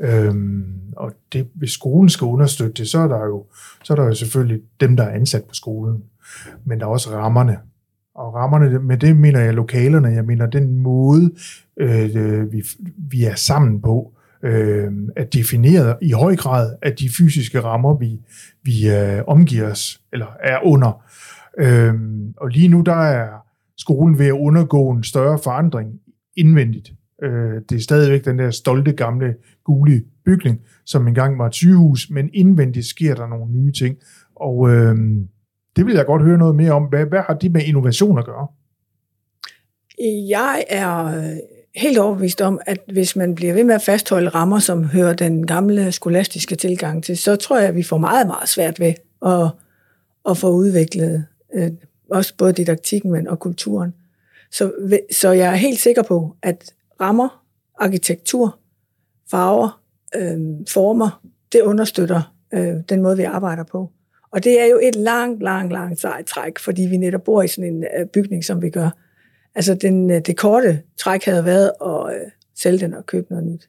Øhm, 0.01 0.81
og 0.97 1.13
det, 1.33 1.49
hvis 1.55 1.71
skolen 1.71 2.09
skal 2.09 2.25
understøtte 2.25 2.73
det, 2.73 2.89
så 2.89 2.99
er 2.99 3.09
der 3.09 3.25
jo 3.25 3.45
så 3.85 3.93
er 3.93 3.97
der 3.97 4.05
jo 4.05 4.15
selvfølgelig 4.15 4.61
dem, 4.81 4.97
der 4.97 5.05
er 5.05 5.11
ansat 5.11 5.45
på 5.45 5.55
skolen. 5.55 6.03
Men 6.65 6.81
der 6.81 6.87
er 6.87 6.91
også 6.91 7.11
rammerne. 7.11 7.59
Og 8.15 8.35
rammerne, 8.35 8.79
med 8.79 8.97
det 8.97 9.17
mener 9.17 9.41
jeg 9.41 9.55
lokalerne, 9.55 10.09
jeg 10.09 10.25
mener 10.25 10.47
den 10.47 10.77
måde, 10.77 11.31
øh, 11.77 12.53
vi, 12.53 12.65
vi 13.11 13.25
er 13.25 13.35
sammen 13.35 13.83
på, 13.83 14.13
øh, 14.43 14.93
er 15.17 15.25
defineret 15.25 15.97
i 16.03 16.13
høj 16.13 16.37
grad 16.37 16.77
af 16.83 16.93
de 16.97 17.09
fysiske 17.19 17.61
rammer, 17.61 17.95
vi, 17.95 18.21
vi 18.63 18.91
øh, 18.91 19.23
omgiver 19.27 19.71
os, 19.71 20.01
eller 20.13 20.27
er 20.43 20.59
under. 20.65 21.05
Øh, 21.59 21.95
og 22.37 22.49
lige 22.49 22.69
nu 22.69 22.81
der 22.81 23.03
er 23.03 23.29
skolen 23.79 24.19
ved 24.19 24.27
at 24.27 24.33
undergå 24.33 24.91
en 24.91 25.05
større 25.05 25.39
forandring 25.45 26.01
indvendigt. 26.37 26.93
Øh, 27.23 27.63
det 27.69 27.77
er 27.77 27.81
stadigvæk 27.81 28.25
den 28.25 28.39
der 28.39 28.51
stolte 28.51 28.93
gamle 28.93 29.35
gule 29.65 30.03
bygning, 30.25 30.61
som 30.85 31.09
engang 31.09 31.39
var 31.39 31.47
et 31.47 31.55
sygehus, 31.55 32.11
men 32.11 32.31
indvendigt 32.33 32.87
sker 32.87 33.15
der 33.15 33.27
nogle 33.27 33.53
nye 33.53 33.73
ting. 33.73 33.97
Og 34.37 34.71
øh, 34.71 34.97
det 35.77 35.87
vil 35.87 35.95
jeg 35.95 36.07
godt 36.07 36.23
høre 36.23 36.39
noget 36.39 36.55
mere 36.55 36.73
om. 36.73 36.83
Hvad, 36.83 37.07
hvad 37.07 37.21
har 37.27 37.35
de 37.35 37.49
med 37.49 37.63
innovation 37.63 38.19
at 38.19 38.25
gøre? 38.25 38.47
Jeg 40.29 40.65
er 40.69 41.05
øh, 41.05 41.37
helt 41.75 41.99
overbevist 41.99 42.41
om, 42.41 42.61
at 42.67 42.79
hvis 42.93 43.17
man 43.17 43.35
bliver 43.35 43.55
ved 43.55 43.65
med 43.65 43.75
at 43.75 43.83
fastholde 43.83 44.29
rammer, 44.29 44.59
som 44.59 44.85
hører 44.85 45.13
den 45.13 45.47
gamle 45.47 45.93
skolastiske 45.93 46.55
tilgang 46.55 47.05
til, 47.05 47.19
så 47.19 47.37
tror 47.37 47.59
jeg, 47.59 47.69
at 47.69 47.77
vi 47.77 47.83
får 47.83 47.99
meget, 47.99 48.27
meget 48.27 48.49
svært 48.49 48.81
ved 48.81 48.95
at, 49.27 49.51
at 50.31 50.37
få 50.37 50.51
udviklet 50.51 51.25
øh, 51.55 51.71
også 52.11 52.35
både 52.37 52.53
didaktikken 52.53 53.13
men, 53.13 53.29
og 53.29 53.39
kulturen. 53.39 53.95
Så, 54.53 54.73
så 55.13 55.33
jeg 55.33 55.53
er 55.53 55.57
helt 55.57 55.79
sikker 55.79 56.03
på, 56.03 56.37
at 56.43 56.75
rammer, 57.01 57.45
arkitektur, 57.79 58.59
farver, 59.31 59.83
øh, 60.17 60.39
former, 60.69 61.23
det 61.53 61.61
understøtter 61.61 62.35
øh, 62.55 62.75
den 62.89 63.03
måde, 63.03 63.17
vi 63.17 63.23
arbejder 63.23 63.65
på. 63.65 63.91
Og 64.33 64.45
det 64.45 64.61
er 64.61 64.67
jo 64.67 64.81
et 64.83 64.97
langt, 64.97 65.43
langt, 65.43 65.73
langt 65.73 66.01
sejt 66.01 66.27
træk, 66.27 66.59
fordi 66.59 66.83
vi 66.83 66.97
netop 66.97 67.23
bor 67.23 67.43
i 67.43 67.49
sådan 67.49 67.75
en 67.75 67.85
øh, 67.85 68.07
bygning, 68.07 68.45
som 68.45 68.63
vi 68.63 68.71
gør. 68.71 68.91
Altså 69.55 69.75
den, 69.75 70.11
øh, 70.11 70.21
det 70.27 70.37
korte 70.37 70.83
træk 70.99 71.25
havde 71.25 71.45
været 71.45 71.73
at 71.87 72.15
øh, 72.15 72.31
sælge 72.59 72.79
den 72.79 72.95
og 72.95 73.07
købe 73.07 73.27
noget 73.31 73.47
nyt. 73.47 73.69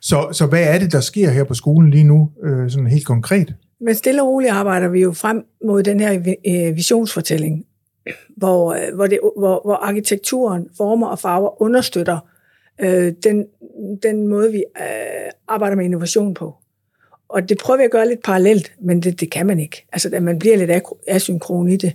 Så, 0.00 0.28
så 0.32 0.46
hvad 0.46 0.74
er 0.74 0.78
det, 0.78 0.92
der 0.92 1.00
sker 1.00 1.30
her 1.30 1.44
på 1.44 1.54
skolen 1.54 1.90
lige 1.90 2.04
nu, 2.04 2.30
øh, 2.42 2.70
sådan 2.70 2.86
helt 2.86 3.06
konkret? 3.06 3.54
Men 3.80 3.94
stille 3.94 4.22
og 4.22 4.28
roligt 4.28 4.52
arbejder 4.52 4.88
vi 4.88 5.00
jo 5.00 5.12
frem 5.12 5.44
mod 5.64 5.82
den 5.82 6.00
her 6.00 6.36
øh, 6.46 6.76
visionsfortælling, 6.76 7.66
hvor, 8.36 8.72
øh, 8.72 8.94
hvor, 8.94 9.06
det, 9.06 9.18
hvor, 9.38 9.60
hvor 9.64 9.74
arkitekturen, 9.74 10.68
former 10.76 11.06
og 11.06 11.18
farver 11.18 11.62
understøtter 11.62 12.18
øh, 12.80 13.12
den, 13.24 13.46
den 14.02 14.26
måde, 14.26 14.52
vi 14.52 14.64
øh, 14.80 15.30
arbejder 15.48 15.76
med 15.76 15.84
innovation 15.84 16.34
på. 16.34 16.54
Og 17.28 17.48
det 17.48 17.58
prøver 17.58 17.78
vi 17.78 17.84
at 17.84 17.90
gøre 17.90 18.08
lidt 18.08 18.22
parallelt, 18.24 18.72
men 18.80 19.02
det, 19.02 19.20
det 19.20 19.30
kan 19.30 19.46
man 19.46 19.60
ikke. 19.60 19.86
Altså, 19.92 20.10
at 20.12 20.22
man 20.22 20.38
bliver 20.38 20.56
lidt 20.56 20.70
asynkron 21.08 21.68
i 21.68 21.76
det, 21.76 21.92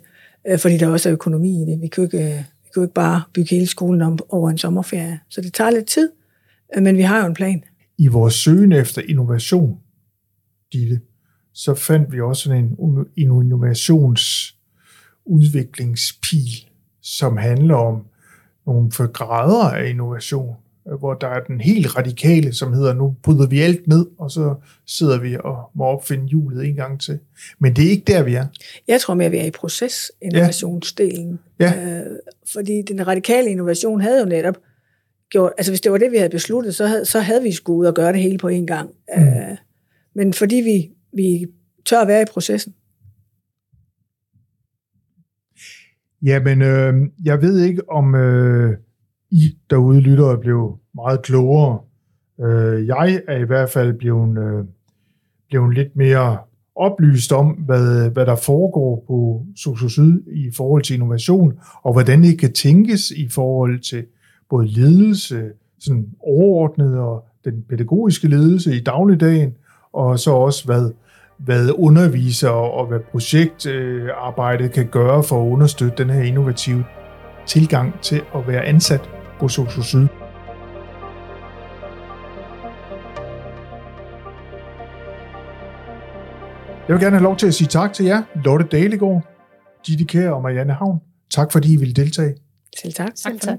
øh, 0.48 0.60
fordi 0.60 0.78
der 0.78 0.88
også 0.88 1.10
er 1.10 1.14
økonomi 1.14 1.62
i 1.62 1.66
det. 1.66 1.82
Vi 1.82 1.88
kan 1.88 2.04
jo 2.04 2.08
ikke, 2.08 2.18
øh, 2.18 2.38
vi 2.38 2.70
kan 2.74 2.78
jo 2.78 2.82
ikke 2.82 2.94
bare 2.94 3.22
bygge 3.34 3.56
hele 3.56 3.68
skolen 3.68 4.02
om 4.02 4.20
over 4.30 4.50
en 4.50 4.58
sommerferie. 4.58 5.20
Så 5.30 5.42
det 5.42 5.54
tager 5.54 5.72
lidt 5.72 5.88
tid, 5.88 6.12
øh, 6.76 6.84
men 6.84 6.98
vi 6.98 7.02
har 7.02 7.22
jo 7.22 7.26
en 7.26 7.34
plan. 7.34 7.64
I 7.98 8.08
vores 8.08 8.34
søgen 8.34 8.72
efter 8.72 9.02
innovation, 9.10 9.78
Ditte, 10.74 11.00
så 11.54 11.76
fandt 11.76 12.12
vi 12.12 12.22
også 12.22 12.44
sådan 12.44 12.64
en, 12.64 12.72
un- 12.72 13.14
en 15.30 15.34
innovationsudviklingspil, 15.34 16.70
som 17.02 17.38
handler 17.38 17.76
om 17.76 18.06
nogle 18.66 18.92
for 18.92 19.08
grader 19.08 19.70
af 19.70 19.90
innovation, 19.90 20.56
hvor 21.00 21.14
der 21.14 21.28
er 21.28 21.40
den 21.40 21.62
helt 21.62 21.98
radikale, 21.98 22.54
som 22.54 22.74
hedder, 22.74 22.94
nu 22.94 23.16
bryder 23.24 23.48
vi 23.48 23.62
alt 23.62 23.88
ned, 23.88 24.06
og 24.18 24.32
så 24.32 24.56
sidder 24.86 25.20
vi 25.20 25.38
og 25.44 25.70
må 25.76 25.84
opfinde 25.84 26.28
hjulet 26.28 26.68
en 26.68 26.76
gang 26.76 27.02
til. 27.02 27.20
Men 27.60 27.76
det 27.76 27.86
er 27.86 27.90
ikke 27.90 28.04
der, 28.08 28.24
vi 28.24 28.34
er. 28.34 28.46
Jeg 28.88 29.02
tror 29.02 29.14
mere, 29.14 29.26
at 29.26 29.32
vi 29.32 29.38
er 29.38 29.46
i 29.46 29.52
procesinnovationsdelen. 29.52 31.40
Ja. 31.60 32.00
Øh, 32.00 32.06
fordi 32.54 32.82
den 32.82 33.08
radikale 33.08 33.50
innovation 33.50 34.02
havde 34.02 34.20
jo 34.20 34.26
netop 34.26 34.58
gjort, 35.30 35.52
altså 35.58 35.72
hvis 35.72 35.82
det 35.82 35.92
var 35.92 35.98
det, 35.98 36.12
vi 36.12 36.18
havde 36.18 36.30
besluttet, 36.30 36.76
så 36.76 36.88
havde, 36.88 37.06
så 37.06 37.20
havde 37.20 37.44
vi 37.44 37.52
skulle 37.52 37.80
ud 37.80 37.86
og 37.86 37.94
gøre 37.94 38.14
det 38.14 38.22
hele 38.22 38.38
på 38.38 38.48
en 38.48 38.68
gang. 38.68 38.90
Mm. 39.18 39.24
Øh, 39.24 39.58
men 40.16 40.34
fordi 40.34 40.56
vi, 40.56 40.90
vi 41.14 41.46
tør 41.86 42.02
at 42.02 42.08
være 42.08 42.22
i 42.22 42.26
processen. 42.26 42.74
Jamen, 46.24 46.62
øh, 46.62 46.94
jeg 47.24 47.42
ved 47.42 47.60
ikke, 47.60 47.90
om 47.90 48.16
øh, 48.16 48.78
I 49.32 49.58
derude 49.70 50.00
lytter 50.00 50.36
blev 50.36 50.42
blevet 50.42 50.76
meget 50.96 51.22
klogere. 51.22 51.80
Øh, 52.42 52.88
jeg 52.88 53.22
er 53.28 53.38
i 53.38 53.44
hvert 53.44 53.70
fald 53.70 53.94
blevet, 53.94 54.38
øh, 54.38 54.66
blevet 55.50 55.76
lidt 55.76 55.96
mere 55.96 56.38
oplyst 56.76 57.32
om, 57.32 57.48
hvad, 57.48 58.10
hvad 58.10 58.26
der 58.26 58.36
foregår 58.36 59.04
på 59.08 59.46
Soso 59.56 59.90
Syd 59.90 60.22
i 60.28 60.52
forhold 60.58 60.84
til 60.84 60.94
innovation, 60.94 61.60
og 61.84 61.94
hvordan 61.94 62.24
det 62.24 62.40
kan 62.40 62.54
tænkes 62.54 63.12
i 63.12 63.30
forhold 63.30 63.80
til 63.80 64.06
både 64.50 64.68
ledelse, 64.68 65.52
sådan 65.80 66.08
overordnet 66.20 66.98
og 67.00 67.26
den 67.46 67.64
pædagogiske 67.70 68.28
ledelse 68.28 68.76
i 68.76 68.80
dagligdagen, 68.80 69.54
og 69.94 70.20
så 70.20 70.32
også, 70.32 70.66
hvad, 70.66 70.92
hvad 71.38 71.70
underviser 71.76 72.50
og 72.50 72.88
hvad 72.88 73.00
projektarbejdet 73.00 74.72
kan 74.72 74.88
gøre 74.88 75.24
for 75.24 75.44
at 75.44 75.48
understøtte 75.48 76.04
den 76.04 76.10
her 76.10 76.22
innovative 76.22 76.86
tilgang 77.46 78.02
til 78.02 78.22
at 78.36 78.48
være 78.48 78.66
ansat 78.66 79.10
på 79.40 79.48
Sosu 79.48 79.82
Syd. 79.82 80.08
Jeg 86.88 86.94
vil 86.96 87.04
gerne 87.04 87.16
have 87.16 87.24
lov 87.24 87.38
til 87.38 87.48
at 87.48 87.54
sige 87.54 87.68
tak 87.68 87.94
til 87.94 88.06
jer, 88.06 88.24
Lotte 88.46 88.66
Dalegård, 88.72 89.24
Ditte 89.88 90.06
Kjær 90.06 90.30
og 90.30 90.42
Marianne 90.42 90.74
Havn. 90.74 91.00
Tak 91.30 91.52
fordi 91.52 91.74
I 91.74 91.76
ville 91.76 91.94
deltage. 91.94 92.36
Selv 92.82 92.94
tak. 92.94 93.12
Selv 93.16 93.40
tak. 93.40 93.58